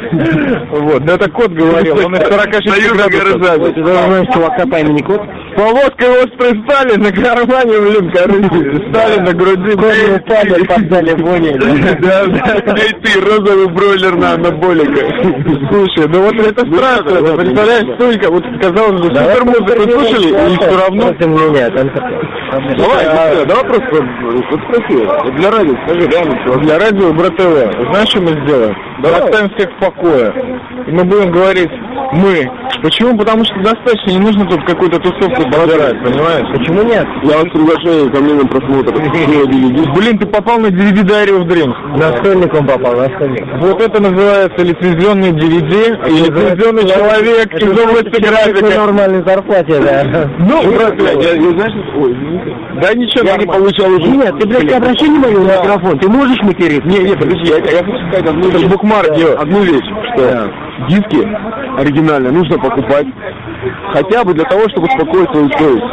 Вот, 0.71 1.03
да 1.05 1.15
это 1.15 1.29
кот 1.31 1.51
говорил, 1.51 2.05
он 2.05 2.15
из 2.15 2.27
46 2.27 2.93
градусов. 2.93 3.73
Ты 3.73 3.83
даже 3.83 4.05
знаешь 4.05 4.27
чувака 4.33 4.65
по 4.65 4.75
имени 4.79 5.01
Кот? 5.01 5.21
Поводкой 5.55 6.09
острый 6.23 6.63
Сталин 6.63 7.01
на 7.01 7.11
кармане, 7.11 7.79
блин, 7.79 8.11
короче, 8.13 8.89
Сталин 8.89 9.23
на 9.23 9.33
груди. 9.33 9.71
Коля 9.75 10.21
Сталин 10.25 10.65
поставили 10.65 11.15
поняли. 11.21 11.57
Да, 12.01 12.25
да. 12.25 12.73
Эй 12.77 12.91
ты, 13.01 13.19
розовый 13.21 13.67
бройлер 13.69 14.15
на 14.15 14.33
анаболика. 14.33 15.01
Слушай, 15.71 16.07
ну 16.09 16.21
вот 16.23 16.35
это 16.35 16.61
страшно, 16.71 17.21
ты 17.21 17.35
представляешь, 17.37 17.95
столько, 17.95 18.31
вот 18.31 18.43
казалось 18.61 19.01
бы, 19.01 19.15
супер 19.15 19.45
музыку 19.45 19.91
слушали, 19.91 20.27
и 20.27 20.57
все 20.57 20.77
равно... 20.77 21.05
Только... 21.05 21.25
Давай, 22.77 23.35
ну, 23.35 23.45
давай 23.45 23.63
просто 23.65 23.89
вот 23.95 24.59
спроси. 24.65 24.97
Для 25.37 25.51
радио 25.51 25.73
скажи, 25.85 26.07
реально, 26.07 26.43
чувак. 26.43 26.61
Для 26.61 26.79
радио 26.79 27.13
Брат 27.13 27.35
ТВ. 27.37 27.91
Знаешь, 27.91 28.09
что 28.09 28.21
мы 28.21 28.31
сделаем? 28.45 28.75
Давай. 29.01 29.21
Оставим 29.21 29.49
всех 29.55 29.69
в 29.71 29.79
покое. 29.95 30.33
И 30.87 30.91
мы 30.91 31.03
будем 31.03 31.31
говорить 31.31 31.71
«мы». 32.13 32.49
Почему? 32.81 33.17
Потому 33.17 33.43
что 33.45 33.55
достаточно, 33.63 34.11
не 34.11 34.19
нужно 34.19 34.45
тут 34.45 34.63
какую-то 34.65 34.99
тусовку 34.99 35.41
собирать, 35.41 36.03
понимаешь? 36.03 36.47
Почему 36.57 36.83
нет? 36.83 37.05
Я 37.23 37.37
вас 37.37 37.45
приглашаю 37.45 38.11
ко 38.11 38.21
мне 38.21 38.33
на 38.33 38.45
просмотр. 38.45 38.93
Блин, 39.95 40.17
ты 40.19 40.27
попал 40.27 40.59
на 40.59 40.67
DVD 40.67 41.03
Diary 41.03 41.39
of 41.39 41.47
Dreams. 41.47 41.97
На 41.97 42.15
школьник 42.17 42.53
он 42.53 42.67
попал, 42.67 42.95
на 42.95 43.09
школьник. 43.09 43.43
Вот 43.59 43.81
это 43.81 44.01
называется 44.01 44.63
лицензионный 44.63 45.31
DVD 45.31 46.09
и 46.09 46.13
лицензионный 46.25 46.83
человек 46.87 47.53
из 47.53 47.79
области 47.79 48.21
графика. 48.21 48.79
нормальной 48.79 49.23
зарплате, 49.25 49.79
да. 49.79 50.03
Ну, 50.37 50.61
Я, 50.61 50.91
знаешь, 51.51 51.73
ой, 51.97 52.15
да 52.81 52.93
ничего, 52.93 53.25
я 53.25 53.37
не 53.37 53.45
получал 53.45 53.89
уже. 53.91 54.07
Нет, 54.09 54.37
ты, 54.39 54.47
блядь, 54.47 54.71
обращай 54.73 55.07
внимание 55.09 55.39
на 55.39 55.61
микрофон, 55.63 55.99
ты 55.99 56.09
можешь 56.09 56.41
материться? 56.43 56.87
Не, 56.87 56.99
не, 57.09 57.15
подожди, 57.15 57.47
я, 57.49 57.55
хочу 57.61 57.97
сказать 58.09 58.27
одну 58.27 58.49
Это 58.49 58.57
вещь. 58.57 58.67
букмарк. 58.67 59.11
Одну 59.39 59.61
вещь, 59.61 59.84
что 60.13 60.51
диски 60.87 61.21
оригинальные 61.79 62.31
нужно 62.31 62.57
покупать 62.57 63.07
хотя 63.95 64.23
бы 64.23 64.33
для 64.33 64.43
того, 64.45 64.61
чтобы 64.69 64.87
успокоить 64.87 65.29
свою 65.31 65.49
совесть. 65.51 65.85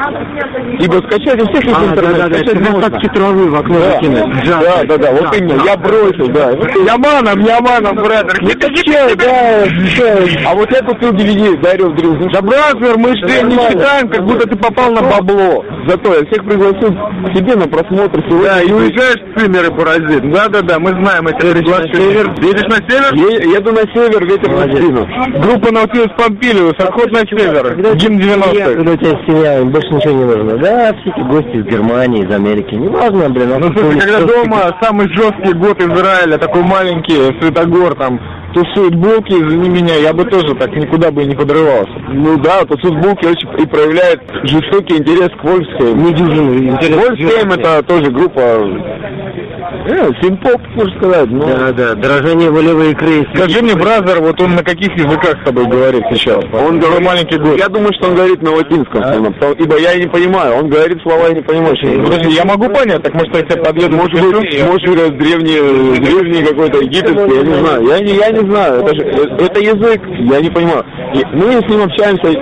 Ибо 0.80 0.94
скачать 1.08 1.42
у 1.42 1.46
всех 1.52 1.64
есть 1.64 1.76
А, 1.78 1.84
интернет, 1.84 2.16
да, 2.16 2.22
да, 2.22 2.28
да, 2.28 2.34
скачать 2.38 2.54
это 2.62 2.72
можно. 2.72 2.90
травы 3.14 3.50
в 3.50 3.54
окно 3.54 3.78
Да, 3.78 3.90
закинуть. 3.92 4.48
да, 4.48 4.84
да, 4.84 4.96
да, 4.98 5.12
вот 5.12 5.36
именно, 5.36 5.62
я 5.64 5.76
бросил, 5.76 6.28
да. 6.28 6.50
Яманом, 6.92 7.40
яманом, 7.40 7.96
братер. 7.96 8.42
Это 8.50 8.68
че, 8.74 9.14
да, 9.16 10.50
А 10.50 10.54
вот 10.54 10.72
эту 10.72 10.94
ты 10.96 11.06
DVD, 11.10 11.60
Дарью 11.60 11.90
Дрюс. 11.94 12.32
Да, 12.32 12.40
бразер, 12.42 12.96
мы 12.98 13.16
же 13.16 13.42
не 13.44 13.56
считаем, 13.56 14.08
как 14.08 14.24
будто 14.24 14.48
ты 14.48 14.56
попал 14.56 14.90
на 14.92 15.02
бабло. 15.02 15.64
Зато 15.86 16.14
я 16.14 16.24
всех 16.26 16.44
пригласил 16.44 16.90
к 16.92 17.36
себе 17.36 17.54
на 17.56 17.68
просмотр 17.68 18.20
сегодня. 18.28 18.42
Да, 18.50 18.62
и 18.62 18.72
уезжаешь 18.72 19.20
в 19.34 19.38
циммер 19.40 19.64
и 19.66 19.70
паразит. 19.76 20.32
Да-да-да, 20.32 20.78
мы 20.78 20.90
знаем 20.90 21.26
эти 21.28 21.40
приглашения. 21.52 22.32
Едешь 22.42 22.66
на 22.68 22.76
север? 22.88 23.14
Еду 23.54 23.72
на 23.72 23.82
север, 23.92 24.24
ветер 24.24 24.50
на 24.50 24.62
спину. 24.74 25.06
Группа 25.42 25.72
Наутилус 25.72 26.08
Помпилиус, 26.16 26.74
отход 26.78 27.10
на 27.12 27.20
север. 27.20 27.74
Я, 27.94 28.08
90-х. 28.08 28.74
когда 28.74 28.92
у 28.92 28.96
тебя 28.96 29.26
семья, 29.26 29.60
им 29.60 29.70
больше 29.70 29.88
ничего 29.88 30.12
не 30.12 30.24
нужно. 30.24 30.56
Да, 30.58 30.94
все 30.94 31.10
эти 31.10 31.20
гости 31.20 31.56
из 31.56 31.64
Германии, 31.64 32.24
из 32.24 32.30
Америки. 32.30 32.74
Не 32.74 32.88
важно, 32.88 33.28
блин. 33.30 33.50
Ну, 33.58 33.72
слушай, 33.72 34.00
когда 34.00 34.20
дома 34.20 34.76
самый 34.80 35.08
жесткий 35.08 35.52
год 35.52 35.80
Израиля, 35.80 36.38
такой 36.38 36.62
маленький, 36.62 37.38
Светогор 37.40 37.94
там, 37.94 38.20
тусует 38.54 38.94
булки, 38.94 39.32
извини 39.32 39.68
меня, 39.68 39.94
я 39.94 40.12
бы 40.12 40.24
тоже 40.24 40.54
так 40.54 40.70
никуда 40.74 41.10
бы 41.10 41.24
не 41.24 41.34
подрывался. 41.34 41.92
Ну 42.12 42.36
да, 42.38 42.64
то 42.64 42.76
Сузбуки 42.78 43.26
очень 43.26 43.62
и 43.62 43.66
проявляет 43.66 44.20
жестокий 44.44 44.96
интерес 44.98 45.30
к 45.40 45.44
Вольфсхейм. 45.44 46.04
Недюжинный 46.04 46.68
интерес. 46.68 46.96
Вольфсхейм 46.96 47.52
это 47.52 47.82
тоже 47.82 48.10
группа, 48.10 48.40
э, 48.40 50.10
симпоп, 50.22 50.60
можно 50.74 50.96
сказать. 50.98 51.30
Ну, 51.30 51.46
Да, 51.46 51.72
да, 51.72 51.94
дрожание 51.94 52.50
волевой 52.50 52.92
икры. 52.92 53.26
Скажи 53.34 53.62
мне, 53.62 53.74
бразер, 53.74 54.20
вот 54.20 54.40
он 54.40 54.54
на 54.54 54.62
каких 54.62 54.92
языках 54.96 55.36
с 55.42 55.44
тобой 55.44 55.66
говорит 55.66 56.04
сейчас? 56.10 56.44
Он 56.52 56.78
говорит, 56.78 57.06
маленький 57.06 57.38
год. 57.38 57.58
Я 57.58 57.68
думаю, 57.68 57.92
что 57.98 58.08
он 58.08 58.14
говорит 58.16 58.42
на 58.42 58.52
латинском, 58.52 59.02
основном, 59.02 59.34
потому- 59.34 59.54
ибо 59.54 59.78
я 59.78 59.94
не 59.94 60.06
понимаю. 60.06 60.56
Он 60.56 60.68
говорит 60.68 61.00
слова, 61.02 61.28
я 61.28 61.34
не 61.34 61.42
понимаю, 61.42 61.76
что. 61.76 61.88
Подожди, 62.02 62.30
я 62.30 62.44
могу 62.44 62.68
понять, 62.68 63.02
так 63.02 63.14
может 63.14 63.34
я 63.34 63.42
тебе 63.42 63.62
подъеду 63.62 63.96
Может 63.96 64.20
быть, 64.20 64.64
может 64.66 64.88
быть, 64.88 65.18
древний, 65.18 65.98
древний 66.00 66.42
какой-то 66.42 66.78
египетский, 66.80 67.34
я 67.36 67.42
не 67.42 67.54
знаю. 67.54 67.86
Я 67.86 67.98
не, 68.00 68.12
я 68.14 68.30
не 68.30 68.40
знаю. 68.50 68.80
Это, 68.82 68.94
же, 68.94 69.02
э, 69.02 69.44
это 69.44 69.60
язык, 69.60 70.00
я 70.32 70.40
не 70.40 70.50
понимаю. 70.50 70.84
Мы 71.32 71.52
с 71.52 71.68
ним 71.68 71.82
общаемся, 71.82 72.40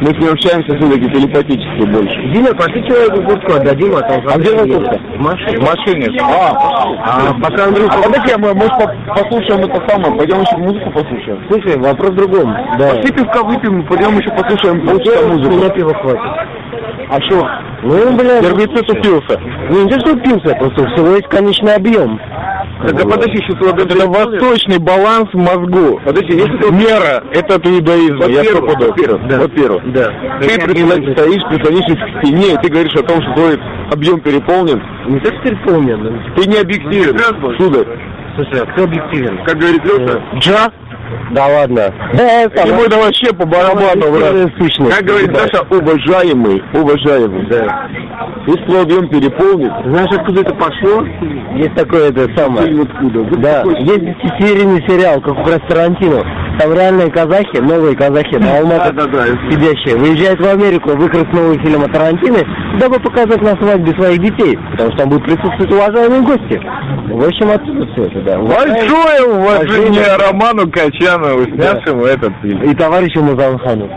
мы 0.00 0.08
с 0.08 0.18
ним 0.18 0.32
общаемся 0.32 0.76
все-таки 0.76 1.08
телепатически 1.10 1.86
больше. 1.90 2.16
Дима, 2.32 2.54
пошли 2.54 2.86
человеку 2.86 3.22
куртку 3.22 3.52
отдадим, 3.54 3.94
а 3.96 4.00
там... 4.02 4.20
А 4.28 4.38
где 4.38 4.50
вы 4.54 4.72
куртка? 4.74 4.98
В 5.16 5.20
машине. 5.20 5.58
В 5.58 5.62
машине. 5.62 6.20
А, 6.20 7.30
А 7.30 7.34
пока 7.40 7.64
Андрюха... 7.66 7.98
а 7.98 8.02
подожди, 8.02 8.34
мы, 8.38 8.54
может, 8.54 8.72
по- 8.72 9.14
послушаем 9.14 9.64
это 9.70 9.82
самое, 9.88 10.16
пойдем 10.16 10.40
еще 10.40 10.56
музыку 10.56 10.90
послушаем? 10.90 11.44
Слушай, 11.48 11.78
вопрос 11.78 12.10
в 12.10 12.14
другом. 12.16 12.52
Да. 12.78 12.88
Пошли 12.90 13.12
пивка 13.12 13.42
выпьем, 13.44 13.86
пойдем 13.86 14.18
еще 14.18 14.30
послушаем 14.30 14.86
полчаса 14.86 15.20
У 15.20 15.28
меня 15.34 15.48
музыку. 15.50 15.74
пива 15.74 15.94
хватит. 15.94 16.48
А 17.10 17.20
что? 17.20 17.48
Ну, 17.82 18.16
блядь, 18.16 18.42
Гербицид 18.42 18.90
упился. 18.90 19.38
ну 19.70 19.84
не 19.84 19.90
то, 19.90 20.00
что 20.00 20.14
упился, 20.14 20.54
просто 20.56 20.82
у 20.82 20.86
всего 20.86 21.08
есть 21.16 21.28
конечный 21.28 21.74
объем. 21.76 22.18
Так, 22.88 23.04
а 23.04 23.08
подожди, 23.08 23.36
сейчас 23.38 23.84
Это 23.84 24.08
восточный 24.08 24.78
баланс 24.78 25.28
в 25.32 25.36
мозгу. 25.36 26.00
Подожди, 26.04 26.36
если 26.36 26.56
ты... 26.58 26.70
Мера, 26.72 27.24
это. 27.32 27.54
Я 27.64 28.40
Во-первых, 28.42 28.78
во-первых, 28.78 29.28
Да. 29.28 29.38
во-первых, 29.40 29.92
Да. 29.92 30.12
ты 30.40 31.12
стоишь, 31.12 31.42
прислонившись 31.48 31.98
к 31.98 32.24
стене, 32.24 32.54
и 32.54 32.56
ты 32.62 32.68
говоришь 32.70 32.94
о 32.94 33.02
том, 33.02 33.22
что 33.22 33.34
твой 33.34 33.60
объем 33.90 34.20
переполнен. 34.20 34.82
Не 35.08 35.20
так 35.20 35.42
переполнен. 35.42 36.22
Ты 36.36 36.48
не 36.48 36.58
объективен, 36.58 37.18
сударь. 37.58 37.86
Слушай, 38.34 38.62
а 38.62 38.66
кто 38.72 38.84
объективен? 38.84 39.44
Как 39.44 39.56
говорит 39.58 39.84
Леша, 39.84 40.20
Джа? 40.38 40.72
Да 41.32 41.46
ладно. 41.46 41.92
Ему 42.12 42.82
это 42.84 42.96
вообще 42.96 43.32
по 43.34 43.46
барабану, 43.46 44.12
брат. 44.12 44.52
Сущность. 44.58 44.96
как 44.96 45.04
говорит 45.04 45.36
Саша, 45.36 45.62
уважаемый, 45.70 46.62
уважаемый. 46.72 47.46
Да. 47.46 47.88
Если 48.46 48.82
объем 48.82 49.08
переполнен, 49.08 49.72
Знаешь, 49.90 50.10
откуда 50.12 50.42
это 50.42 50.54
пошло? 50.54 51.04
Есть 51.54 51.74
такое 51.74 52.10
это 52.10 52.28
самое. 52.36 52.66
фильм 52.66 52.82
откуда? 52.82 53.24
Да, 53.38 53.62
есть 53.78 54.04
десятисерийный 54.04 54.84
сериал, 54.86 55.20
как 55.20 55.38
у 55.38 55.44
Тарантино. 55.68 56.22
Там 56.58 56.72
реальные 56.72 57.10
казахи, 57.10 57.56
новые 57.58 57.96
казахи, 57.96 58.36
на 58.36 58.58
Алматы 58.58 58.92
Да, 58.92 59.06
да, 59.06 59.08
да. 59.08 59.26
сидящие, 59.50 59.96
выезжают 59.96 60.40
в 60.40 60.46
Америку 60.46 60.90
выкрасть 60.90 61.32
новый 61.32 61.58
фильм 61.58 61.82
о 61.82 61.88
Тарантино, 61.88 62.38
дабы 62.78 63.00
показать 63.00 63.40
на 63.42 63.56
свадьбе 63.56 63.92
своих 64.00 64.20
детей, 64.20 64.56
потому 64.72 64.90
что 64.90 64.98
там 65.00 65.08
будут 65.08 65.24
присутствовать 65.24 65.72
уважаемые 65.72 66.22
гости. 66.22 66.60
В 67.14 67.24
общем, 67.24 67.48
отсюда 67.50 67.86
все 67.92 68.04
это, 68.06 68.20
да. 68.22 68.38
Большое 68.38 69.22
уважение. 69.24 70.16
Роману 70.18 70.68
Качанову, 70.70 71.44
снявшему 71.44 72.04
этот 72.04 72.32
фильм. 72.42 72.62
И 72.64 72.74
товарищу 72.74 73.22
Мазалхану. 73.22 73.88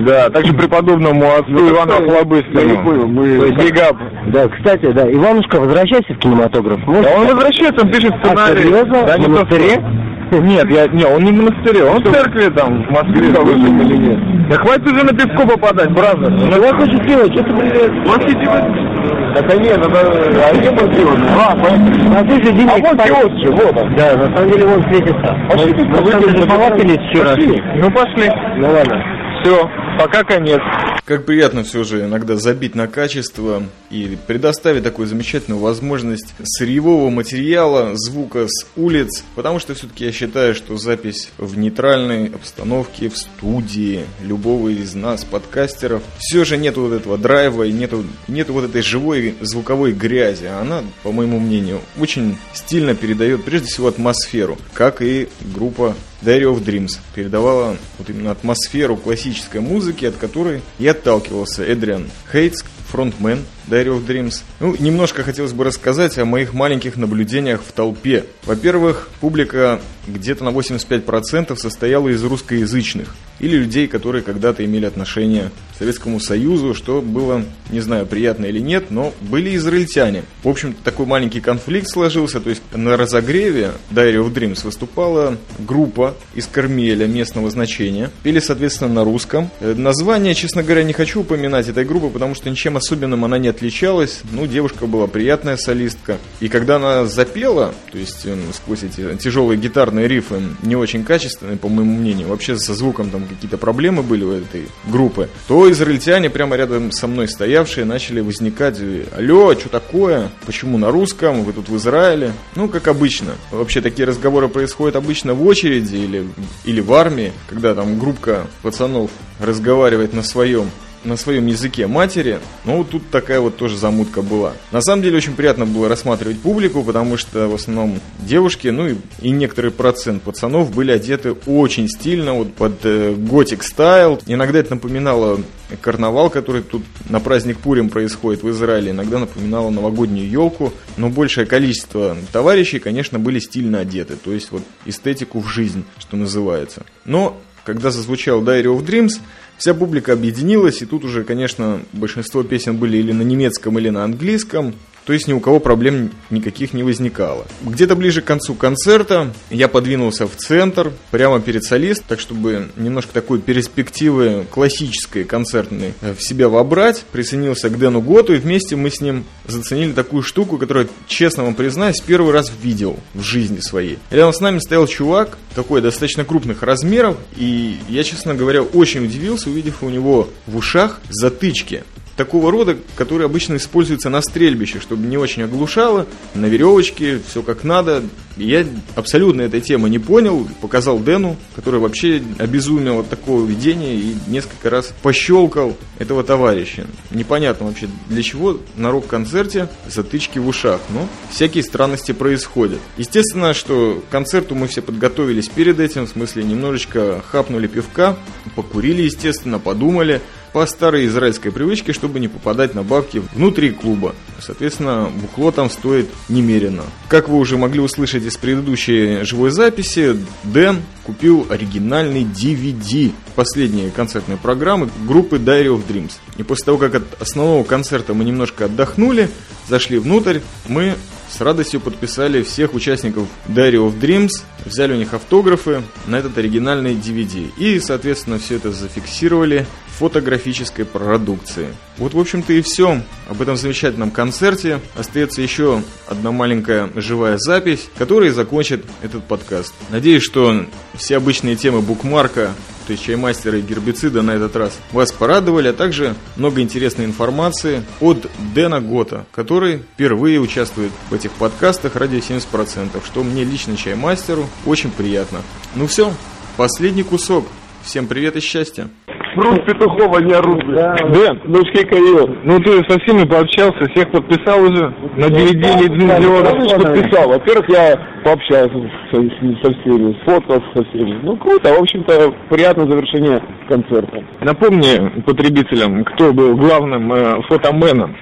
Да, 0.00 0.30
также 0.30 0.54
преподобному 0.54 1.22
отцу 1.26 1.52
Ивану 1.70 1.92
Я 1.92 2.00
не 2.00 2.10
Охлобыстину. 2.10 3.06
мы... 3.08 3.50
Бигап. 3.50 3.96
Да, 4.28 4.48
кстати, 4.48 4.90
да, 4.92 5.10
Иванушка, 5.12 5.60
возвращайся 5.60 6.14
в 6.14 6.18
кинематограф. 6.18 6.80
Может, 6.86 7.04
Да 7.04 7.10
он 7.18 7.26
возвращается, 7.26 7.84
он 7.84 7.90
пишет 7.92 8.14
а, 8.22 8.24
сценарий. 8.26 8.62
серьезно? 8.62 9.02
Да, 9.06 9.14
В 9.16 9.18
не 9.18 9.24
то, 9.26 9.30
монастыре? 9.30 9.84
Нет, 10.32 10.70
я, 10.70 10.86
не, 10.88 11.04
он 11.04 11.22
не 11.24 11.30
в 11.30 11.34
монастыре, 11.42 11.84
он 11.84 12.02
в 12.02 12.10
церкви 12.10 12.48
там, 12.56 12.84
в 12.84 12.90
Москве. 12.90 13.26
или 13.28 13.96
нет. 13.98 14.48
Да 14.48 14.56
хватит 14.56 14.86
уже 14.86 15.04
на 15.04 15.12
пивко 15.12 15.46
попадать, 15.46 15.90
бразер. 15.92 16.30
Ну, 16.30 16.62
я 16.64 16.72
хочу 16.72 17.02
сделать, 17.04 17.32
что 17.34 17.42
ты, 17.44 17.52
блядь? 17.52 19.11
Это 19.34 19.56
нет, 19.58 19.78
это... 19.78 20.48
А 20.48 20.54
где 20.54 20.70
Киоск? 20.70 21.18
А, 21.38 21.56
понятно. 21.56 22.08
На 22.10 22.20
слушай, 22.30 22.52
Дима, 22.52 22.72
А 22.74 22.80
киоск 22.80 23.36
же, 23.44 23.50
вот 23.52 23.76
он. 23.76 23.94
Да, 23.96 24.16
на 24.16 24.36
самом 24.36 24.50
деле 24.50 24.66
он 24.66 24.82
светится. 24.84 25.36
Пошли, 25.50 25.72
Мы- 25.74 25.84
мы 26.00 26.10
даже 26.10 26.26
подойдем. 26.26 26.48
полакались 26.48 27.08
вчера. 27.10 27.30
Пошли. 27.34 27.62
Ну 27.76 27.90
пошли. 27.90 28.30
Ну 28.56 28.68
ладно. 28.70 29.04
Все, 29.42 29.70
пока 30.02 30.24
конец. 30.24 30.60
Как 31.04 31.24
приятно 31.26 31.62
все 31.62 31.84
же 31.84 32.04
иногда 32.04 32.36
забить 32.36 32.74
на 32.74 32.88
качество 32.88 33.62
и 33.90 34.18
предоставить 34.26 34.82
такую 34.82 35.06
замечательную 35.06 35.60
возможность 35.60 36.34
сырьевого 36.42 37.08
материала, 37.10 37.90
звука 37.94 38.46
с 38.48 38.66
улиц, 38.76 39.22
потому 39.36 39.60
что 39.60 39.74
все-таки 39.74 40.04
я 40.04 40.12
считаю, 40.12 40.54
что 40.56 40.76
запись 40.76 41.30
в 41.38 41.56
нейтральной 41.56 42.26
обстановке, 42.26 43.10
в 43.10 43.16
студии 43.16 44.04
любого 44.22 44.70
из 44.70 44.94
нас, 44.94 45.24
подкастеров, 45.24 46.02
все 46.18 46.44
же 46.44 46.56
нету 46.56 46.82
вот 46.82 46.94
этого 46.94 47.16
драйва 47.16 47.64
и 47.64 47.72
нету, 47.72 48.04
нету 48.26 48.52
вот 48.54 48.64
этой 48.64 48.82
живой 48.82 49.36
звуковой 49.40 49.92
грязи. 49.92 50.46
Она, 50.46 50.82
по 51.04 51.12
моему 51.12 51.38
мнению, 51.38 51.80
очень 52.00 52.38
стильно 52.54 52.96
передает 52.96 53.44
прежде 53.44 53.68
всего 53.68 53.88
атмосферу, 53.88 54.58
как 54.74 55.00
и 55.00 55.28
группа 55.54 55.94
Diary 56.24 56.44
of 56.44 56.64
Dreams 56.64 56.98
передавала 57.14 57.76
вот 57.98 58.08
именно 58.08 58.30
атмосферу 58.30 58.96
классической 58.96 59.60
музыки, 59.60 60.04
от 60.04 60.16
которой 60.16 60.62
и 60.78 60.86
отталкивался 60.86 61.64
Эдриан 61.64 62.08
Хейтс, 62.30 62.64
фронтмен 62.88 63.44
Diary 63.68 63.88
of 63.88 64.06
Dreams. 64.06 64.42
Ну, 64.60 64.76
немножко 64.78 65.22
хотелось 65.22 65.52
бы 65.52 65.64
рассказать 65.64 66.18
о 66.18 66.24
моих 66.24 66.52
маленьких 66.52 66.96
наблюдениях 66.96 67.62
в 67.66 67.72
толпе. 67.72 68.24
Во-первых, 68.44 69.08
публика 69.20 69.80
где-то 70.06 70.44
на 70.44 70.48
85% 70.50 71.56
состояла 71.56 72.08
из 72.08 72.22
русскоязычных 72.24 73.14
или 73.38 73.56
людей, 73.56 73.88
которые 73.88 74.22
когда-то 74.22 74.64
имели 74.64 74.86
отношение 74.86 75.50
к 75.74 75.78
Советскому 75.78 76.20
Союзу, 76.20 76.74
что 76.74 77.02
было, 77.02 77.44
не 77.70 77.80
знаю, 77.80 78.06
приятно 78.06 78.46
или 78.46 78.60
нет, 78.60 78.90
но 78.90 79.12
были 79.20 79.56
израильтяне. 79.56 80.22
В 80.42 80.48
общем, 80.48 80.74
такой 80.84 81.06
маленький 81.06 81.40
конфликт 81.40 81.88
сложился, 81.88 82.40
то 82.40 82.50
есть 82.50 82.62
на 82.72 82.96
разогреве 82.96 83.72
Diary 83.90 84.24
of 84.24 84.32
Dreams 84.32 84.64
выступала 84.64 85.38
группа 85.58 86.14
из 86.34 86.46
Кармеля 86.46 87.06
местного 87.06 87.50
значения, 87.50 88.10
пели, 88.22 88.38
соответственно, 88.38 88.92
на 88.92 89.04
русском. 89.04 89.50
Э, 89.60 89.74
Название, 89.74 90.34
честно 90.34 90.62
говоря, 90.62 90.84
не 90.84 90.92
хочу 90.92 91.20
упоминать 91.20 91.68
этой 91.68 91.84
группы, 91.84 92.08
потому 92.08 92.34
что 92.34 92.48
ничем 92.48 92.76
особенным 92.76 93.24
она 93.24 93.38
не 93.38 93.48
отличалась. 93.52 94.22
Ну, 94.32 94.46
девушка 94.46 94.86
была 94.86 95.06
приятная 95.06 95.56
солистка. 95.56 96.18
И 96.40 96.48
когда 96.48 96.76
она 96.76 97.06
запела, 97.06 97.74
то 97.92 97.98
есть 97.98 98.22
э, 98.24 98.36
сквозь 98.52 98.82
эти 98.82 99.16
тяжелые 99.16 99.58
гитарные 99.58 100.08
рифы, 100.08 100.42
не 100.62 100.74
очень 100.74 101.04
качественные, 101.04 101.56
по 101.56 101.68
моему 101.68 101.96
мнению, 101.98 102.28
вообще 102.28 102.56
со 102.56 102.74
звуком 102.74 103.10
там 103.10 103.26
какие-то 103.26 103.58
проблемы 103.58 104.02
были 104.02 104.24
у 104.24 104.32
этой 104.32 104.66
группы, 104.86 105.28
то 105.46 105.70
израильтяне 105.70 106.30
прямо 106.30 106.56
рядом 106.56 106.90
со 106.92 107.06
мной 107.06 107.28
стоявшие 107.28 107.84
начали 107.84 108.20
возникать, 108.20 108.78
э, 108.80 109.04
алло, 109.16 109.54
что 109.54 109.68
такое, 109.68 110.30
почему 110.46 110.78
на 110.78 110.90
русском, 110.90 111.44
вы 111.44 111.52
тут 111.52 111.68
в 111.68 111.76
Израиле, 111.76 112.32
ну, 112.56 112.68
как 112.68 112.88
обычно. 112.88 113.34
Вообще 113.50 113.80
такие 113.80 114.06
разговоры 114.06 114.48
происходят 114.48 114.96
обычно 114.96 115.34
в 115.34 115.46
очереди 115.46 115.96
или, 115.96 116.26
или 116.64 116.80
в 116.80 116.92
армии, 116.92 117.32
когда 117.48 117.74
там 117.74 117.98
группка 117.98 118.46
пацанов 118.62 119.10
разговаривает 119.40 120.12
на 120.12 120.22
своем 120.22 120.70
на 121.04 121.16
своем 121.16 121.46
языке 121.46 121.86
матери, 121.86 122.40
но 122.64 122.78
вот 122.78 122.90
тут 122.90 123.10
такая 123.10 123.40
вот 123.40 123.56
тоже 123.56 123.76
замутка 123.76 124.22
была. 124.22 124.52
На 124.70 124.80
самом 124.80 125.02
деле 125.02 125.16
очень 125.16 125.34
приятно 125.34 125.66
было 125.66 125.88
рассматривать 125.88 126.40
публику, 126.40 126.82
потому 126.82 127.16
что 127.16 127.48
в 127.48 127.54
основном 127.54 128.00
девушки, 128.20 128.68
ну 128.68 128.88
и, 128.88 128.94
и 129.20 129.30
некоторый 129.30 129.70
процент 129.70 130.22
пацанов 130.22 130.74
были 130.74 130.92
одеты 130.92 131.32
очень 131.46 131.88
стильно, 131.88 132.34
вот 132.34 132.54
под 132.54 132.84
готик 133.18 133.62
стайл. 133.62 134.20
Иногда 134.26 134.58
это 134.58 134.74
напоминало 134.74 135.40
карнавал, 135.80 136.30
который 136.30 136.62
тут 136.62 136.82
на 137.08 137.20
праздник 137.20 137.58
Пурим 137.58 137.88
происходит 137.88 138.42
в 138.42 138.50
Израиле, 138.50 138.90
иногда 138.90 139.18
напоминало 139.18 139.70
новогоднюю 139.70 140.28
елку, 140.28 140.72
но 140.96 141.08
большее 141.08 141.46
количество 141.46 142.16
товарищей, 142.32 142.78
конечно, 142.78 143.18
были 143.18 143.38
стильно 143.38 143.80
одеты, 143.80 144.16
то 144.16 144.32
есть 144.32 144.50
вот 144.50 144.62
эстетику 144.84 145.40
в 145.40 145.48
жизнь, 145.48 145.84
что 145.98 146.16
называется. 146.16 146.84
Но 147.04 147.40
когда 147.64 147.90
зазвучал 147.90 148.42
Diary 148.42 148.64
of 148.64 148.84
Dreams, 148.84 149.20
вся 149.58 149.74
публика 149.74 150.12
объединилась, 150.12 150.82
и 150.82 150.86
тут 150.86 151.04
уже, 151.04 151.24
конечно, 151.24 151.80
большинство 151.92 152.42
песен 152.42 152.76
были 152.76 152.96
или 152.96 153.12
на 153.12 153.22
немецком, 153.22 153.78
или 153.78 153.88
на 153.90 154.04
английском. 154.04 154.74
То 155.04 155.12
есть 155.12 155.26
ни 155.28 155.32
у 155.32 155.40
кого 155.40 155.58
проблем 155.58 156.10
никаких 156.30 156.72
не 156.72 156.82
возникало. 156.82 157.46
Где-то 157.62 157.96
ближе 157.96 158.22
к 158.22 158.24
концу 158.24 158.54
концерта 158.54 159.32
я 159.50 159.68
подвинулся 159.68 160.26
в 160.26 160.36
центр, 160.36 160.92
прямо 161.10 161.40
перед 161.40 161.64
солист, 161.64 162.04
так 162.06 162.20
чтобы 162.20 162.70
немножко 162.76 163.12
такой 163.12 163.40
перспективы 163.40 164.46
классической 164.50 165.24
концертной 165.24 165.94
в 166.00 166.20
себя 166.20 166.48
вобрать. 166.48 167.04
Присоединился 167.12 167.68
к 167.68 167.78
Дэну 167.78 168.00
Готу, 168.00 168.34
и 168.34 168.38
вместе 168.38 168.76
мы 168.76 168.90
с 168.90 169.00
ним 169.00 169.24
заценили 169.46 169.92
такую 169.92 170.22
штуку, 170.22 170.58
которую, 170.58 170.88
честно 171.06 171.44
вам 171.44 171.54
признаюсь, 171.54 172.00
первый 172.00 172.32
раз 172.32 172.52
видел 172.62 172.98
в 173.14 173.22
жизни 173.22 173.60
своей. 173.60 173.98
Рядом 174.10 174.32
с 174.32 174.40
нами 174.40 174.58
стоял 174.58 174.86
чувак, 174.86 175.38
такой 175.54 175.80
достаточно 175.80 176.24
крупных 176.24 176.62
размеров, 176.62 177.16
и 177.36 177.76
я, 177.88 178.04
честно 178.04 178.34
говоря, 178.34 178.62
очень 178.62 179.04
удивился, 179.04 179.50
увидев 179.50 179.82
у 179.82 179.88
него 179.88 180.28
в 180.46 180.56
ушах 180.56 181.00
затычки 181.10 181.84
такого 182.16 182.50
рода, 182.50 182.76
которые 182.96 183.26
обычно 183.26 183.56
используются 183.56 184.10
на 184.10 184.22
стрельбище, 184.22 184.80
чтобы 184.80 185.06
не 185.06 185.16
очень 185.16 185.42
оглушало, 185.42 186.06
на 186.34 186.46
веревочке, 186.46 187.20
все 187.26 187.42
как 187.42 187.64
надо. 187.64 188.02
Я 188.36 188.66
абсолютно 188.94 189.42
этой 189.42 189.60
темы 189.60 189.90
не 189.90 189.98
понял, 189.98 190.48
показал 190.60 190.98
Дэну, 190.98 191.36
который 191.54 191.80
вообще 191.80 192.22
обезумел 192.38 193.00
от 193.00 193.10
такого 193.10 193.44
видения 193.44 193.94
и 193.94 194.14
несколько 194.26 194.70
раз 194.70 194.92
пощелкал 195.02 195.76
этого 195.98 196.24
товарища. 196.24 196.86
Непонятно 197.10 197.66
вообще, 197.66 197.88
для 198.08 198.22
чего 198.22 198.58
на 198.76 198.90
рок-концерте 198.90 199.68
затычки 199.86 200.38
в 200.38 200.48
ушах, 200.48 200.80
но 200.90 201.08
всякие 201.30 201.62
странности 201.62 202.12
происходят. 202.12 202.80
Естественно, 202.96 203.52
что 203.52 204.02
к 204.08 204.10
концерту 204.10 204.54
мы 204.54 204.66
все 204.66 204.80
подготовились 204.80 205.48
перед 205.48 205.78
этим, 205.78 206.06
в 206.06 206.10
смысле 206.10 206.44
немножечко 206.44 207.22
хапнули 207.26 207.66
пивка, 207.66 208.16
покурили, 208.56 209.02
естественно, 209.02 209.58
подумали, 209.58 210.20
по 210.52 210.66
старой 210.66 211.06
израильской 211.06 211.50
привычке, 211.50 211.92
чтобы 211.92 212.20
не 212.20 212.28
попадать 212.28 212.74
на 212.74 212.82
бабки 212.82 213.22
внутри 213.34 213.70
клуба. 213.70 214.14
Соответственно, 214.40 215.10
бухло 215.20 215.50
там 215.50 215.70
стоит 215.70 216.08
немерено. 216.28 216.82
Как 217.08 217.28
вы 217.28 217.38
уже 217.38 217.56
могли 217.56 217.80
услышать 217.80 218.24
из 218.24 218.36
предыдущей 218.36 219.22
живой 219.24 219.50
записи, 219.50 220.16
Дэн 220.44 220.82
купил 221.04 221.46
оригинальный 221.48 222.24
DVD 222.24 223.12
последней 223.34 223.90
концертной 223.90 224.36
программы 224.36 224.90
группы 225.06 225.36
Diary 225.36 225.68
of 225.68 225.86
Dreams. 225.88 226.12
И 226.36 226.42
после 226.42 226.66
того, 226.66 226.78
как 226.78 226.94
от 226.96 227.20
основного 227.20 227.64
концерта 227.64 228.14
мы 228.14 228.24
немножко 228.24 228.66
отдохнули, 228.66 229.28
зашли 229.68 229.98
внутрь, 229.98 230.40
мы 230.66 230.94
с 231.30 231.40
радостью 231.40 231.80
подписали 231.80 232.42
всех 232.42 232.74
участников 232.74 233.26
Diary 233.48 233.76
of 233.76 233.98
Dreams, 233.98 234.30
взяли 234.66 234.92
у 234.92 234.96
них 234.96 235.14
автографы 235.14 235.82
на 236.06 236.16
этот 236.16 236.36
оригинальный 236.36 236.94
DVD. 236.94 237.50
И, 237.56 237.80
соответственно, 237.80 238.38
все 238.38 238.56
это 238.56 238.70
зафиксировали 238.70 239.66
фотографической 239.98 240.84
продукции. 240.84 241.68
Вот, 241.98 242.14
в 242.14 242.18
общем-то, 242.18 242.52
и 242.52 242.62
все. 242.62 243.02
Об 243.28 243.42
этом 243.42 243.56
замечательном 243.56 244.10
концерте 244.10 244.80
остается 244.96 245.42
еще 245.42 245.82
одна 246.06 246.32
маленькая 246.32 246.90
живая 246.96 247.38
запись, 247.38 247.88
которая 247.96 248.32
закончит 248.32 248.84
этот 249.02 249.24
подкаст. 249.24 249.74
Надеюсь, 249.90 250.22
что 250.22 250.66
все 250.94 251.16
обычные 251.16 251.56
темы 251.56 251.80
букмарка 251.80 252.52
то 252.86 252.92
есть 252.92 253.04
чаймастера 253.04 253.58
и 253.58 253.62
гербицида 253.62 254.22
на 254.22 254.32
этот 254.32 254.56
раз, 254.56 254.78
вас 254.90 255.12
порадовали, 255.12 255.68
а 255.68 255.72
также 255.72 256.14
много 256.36 256.60
интересной 256.60 257.04
информации 257.04 257.84
от 258.00 258.28
Дэна 258.54 258.80
Гота, 258.80 259.24
который 259.32 259.78
впервые 259.94 260.40
участвует 260.40 260.92
в 261.08 261.14
этих 261.14 261.30
подкастах 261.32 261.96
ради 261.96 262.16
70%, 262.16 263.04
что 263.04 263.22
мне 263.22 263.44
лично 263.44 263.76
чаймастеру 263.76 264.48
очень 264.66 264.90
приятно. 264.90 265.42
Ну 265.74 265.86
все, 265.86 266.12
последний 266.56 267.02
кусок. 267.02 267.46
Всем 267.84 268.06
привет 268.06 268.36
и 268.36 268.40
счастья! 268.40 268.88
Фрут 269.34 269.64
Петухова 269.64 270.18
не 270.18 270.32
орут. 270.32 270.62
Да. 270.74 270.94
Дэн, 270.94 271.40
дочки 271.46 271.84
Каил. 271.86 272.36
Ну 272.44 272.58
ты 272.60 272.82
со 272.88 272.98
всеми 273.00 273.24
пообщался, 273.24 273.88
всех 273.92 274.10
подписал 274.10 274.62
уже 274.62 274.92
на 275.16 275.26
DVD 275.26 275.78
лицензионных. 275.80 276.82
подписал. 276.82 277.28
Во-первых, 277.28 277.68
я 277.70 277.98
пообщался 278.24 278.90
со, 279.10 279.16
со 279.16 279.72
всеми, 279.80 280.16
сфоткался 280.22 280.66
со 280.74 280.84
всеми. 280.84 281.18
Ну 281.22 281.36
круто, 281.36 281.72
в 281.72 281.80
общем-то, 281.80 282.32
приятное 282.50 282.86
завершение 282.86 283.42
концерта. 283.68 284.22
Напомни 284.40 285.20
потребителям, 285.22 286.04
кто 286.04 286.32
был 286.32 286.56
главным 286.56 287.12
э, 287.12 287.42
фотоменом. 287.48 288.14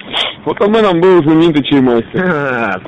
Фотоменом 0.44 1.00
был 1.00 1.22
знаменитый 1.22 1.62
чаймастер. 1.64 2.80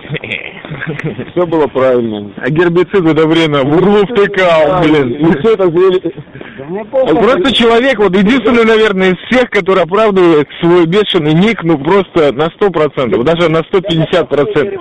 Все 1.33 1.47
было 1.47 1.67
правильно. 1.67 2.33
А 2.37 2.51
гербицид 2.51 3.03
время 3.03 3.63
в 3.63 3.77
углу 3.77 4.07
втыкал, 4.07 4.83
блин. 4.83 5.13
И 5.13 5.39
все 5.39 5.55
это 5.55 5.69
Просто 7.15 7.53
человек, 7.55 7.99
вот 7.99 8.17
единственный, 8.17 8.65
наверное, 8.65 9.13
из 9.13 9.19
всех, 9.29 9.51
который 9.51 9.83
оправдывает 9.83 10.49
свой 10.61 10.87
бешеный 10.87 11.35
ник, 11.35 11.63
ну 11.63 11.79
просто 11.79 12.33
на 12.33 12.47
сто 12.51 12.71
процентов, 12.71 13.25
даже 13.25 13.51
на 13.51 13.63
сто 13.65 13.81
пятьдесят 13.81 14.29
процентов. 14.29 14.81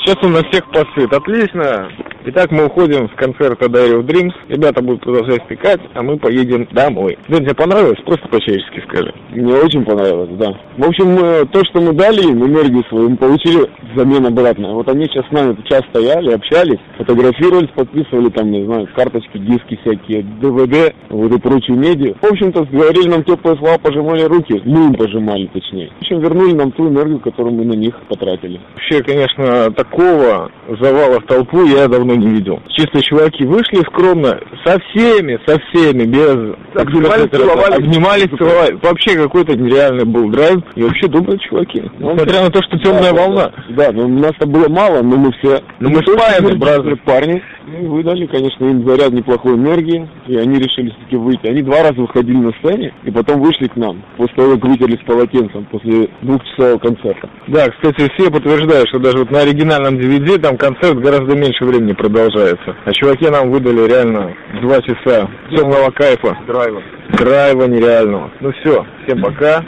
Сейчас 0.00 0.22
он 0.22 0.32
на 0.32 0.42
всех 0.50 0.64
посыт. 0.70 1.12
Отлично. 1.12 1.88
Итак, 2.26 2.50
мы 2.50 2.66
уходим 2.66 3.08
с 3.08 3.12
концерта 3.16 3.66
Diary 3.66 4.00
of 4.00 4.06
Dreams. 4.06 4.32
Ребята 4.48 4.82
будут 4.82 5.02
продолжать 5.02 5.42
стекать, 5.44 5.80
а 5.94 6.02
мы 6.02 6.18
поедем 6.18 6.68
домой. 6.70 7.18
Дэн, 7.28 7.44
тебе 7.44 7.54
понравилось? 7.54 8.00
Просто 8.04 8.28
по-человечески 8.28 8.82
скажи. 8.88 9.12
Мне 9.30 9.54
очень 9.54 9.84
понравилось, 9.84 10.30
да. 10.32 10.52
В 10.76 10.88
общем, 10.88 11.48
то, 11.48 11.64
что 11.64 11.80
мы 11.80 11.92
дали 11.96 12.22
им 12.22 12.44
энергию 12.44 12.84
свою, 12.88 13.10
мы 13.10 13.16
получили 13.16 13.68
взамен 13.94 14.26
обратно. 14.26 14.74
Вот 14.74 14.88
они 14.88 15.04
сейчас 15.06 15.26
с 15.26 15.32
нами 15.32 15.56
час 15.68 15.82
стояли, 15.90 16.32
общались, 16.32 16.78
фотографировались, 16.98 17.70
подписывали 17.74 18.28
там, 18.30 18.50
не 18.50 18.64
знаю, 18.64 18.88
карточки, 18.94 19.38
диски 19.38 19.78
всякие, 19.82 20.22
ДВД, 20.22 20.94
вот 21.10 21.32
и 21.32 21.40
прочую 21.40 21.78
медиа. 21.78 22.14
В 22.20 22.24
общем-то, 22.24 22.64
говорили 22.66 23.08
нам 23.08 23.24
теплые 23.24 23.56
слова, 23.58 23.78
пожимали 23.78 24.22
руки. 24.24 24.60
Мы 24.64 24.86
им 24.86 24.94
пожимали, 24.94 25.46
точнее. 25.52 25.90
В 25.98 26.02
общем, 26.02 26.20
вернули 26.20 26.52
нам 26.52 26.72
ту 26.72 26.88
энергию, 26.88 27.20
которую 27.20 27.54
мы 27.54 27.64
на 27.64 27.74
них 27.74 27.94
потратили. 28.08 28.60
Вообще, 28.74 29.02
конечно, 29.02 29.70
такого 29.72 30.50
завала 30.80 31.20
в 31.20 31.26
толпу 31.26 31.64
я 31.64 31.88
давно 31.88 32.14
не 32.14 32.28
видел. 32.28 32.60
Чисто 32.68 33.02
чуваки 33.02 33.44
вышли 33.44 33.78
скромно, 33.86 34.38
со 34.64 34.78
всеми, 34.80 35.38
со 35.46 35.58
всеми, 35.58 36.04
без... 36.04 36.56
Обнимались, 36.74 37.30
целовались. 37.30 37.76
Обнимались, 37.78 38.38
целовались. 38.38 38.82
Вообще 38.82 39.16
какой-то 39.16 39.56
нереальный 39.56 40.04
был 40.04 40.28
драйв. 40.30 40.58
И 40.74 40.82
вообще 40.82 41.08
добрые 41.08 41.38
чуваки. 41.38 41.82
Несмотря 41.98 42.42
на 42.42 42.50
то, 42.50 42.62
что 42.62 42.78
темная 42.78 43.12
волна. 43.12 43.52
Да, 43.70 43.92
но 43.92 44.04
у 44.04 44.08
нас-то 44.08 44.46
было 44.46 44.68
мало, 44.68 45.02
но 45.02 45.16
мы 45.16 45.32
все... 45.32 45.60
Ну 45.80 45.90
мы 45.90 46.02
спаяны, 46.02 46.56
бразеры 46.56 46.96
парни. 46.96 47.42
Ну, 47.66 47.94
вы 47.94 48.04
дали, 48.04 48.26
конечно, 48.26 48.64
им 48.64 48.86
заряд 48.86 49.12
неплохой 49.12 49.54
энергии, 49.54 50.08
и 50.28 50.36
они 50.36 50.58
решили 50.58 50.90
все-таки 50.90 51.16
выйти. 51.16 51.46
Они 51.46 51.62
два 51.62 51.82
раза 51.82 52.00
выходили 52.00 52.36
на 52.36 52.52
сцене, 52.60 52.94
и 53.02 53.10
потом 53.10 53.40
вышли 53.40 53.66
к 53.66 53.76
нам, 53.76 54.02
после 54.16 54.36
того, 54.36 54.54
как 54.54 54.64
вытерлись 54.64 55.04
полотенцем, 55.04 55.64
после 55.70 56.08
двухчасового 56.22 56.78
концерта. 56.78 57.28
Да, 57.48 57.68
кстати, 57.70 58.08
все 58.14 58.30
подтверждают, 58.30 58.88
что 58.88 59.00
даже 59.00 59.18
вот 59.18 59.30
на 59.30 59.40
оригинальном 59.40 59.96
DVD 59.98 60.38
там 60.38 60.56
концерт 60.56 60.98
гораздо 61.00 61.34
меньше 61.36 61.64
времени 61.64 61.92
продолжается. 61.92 62.76
А 62.84 62.92
чуваки 62.92 63.28
нам 63.28 63.50
выдали 63.50 63.88
реально 63.88 64.32
два 64.62 64.80
часа 64.82 65.28
темного 65.50 65.90
кайфа. 65.90 66.38
Драйва. 66.46 66.82
Драйва 67.18 67.64
нереального. 67.64 68.30
Ну 68.40 68.52
все, 68.52 68.86
всем 69.04 69.22
пока. 69.22 69.64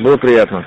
Было 0.00 0.18
приятно. 0.18 0.64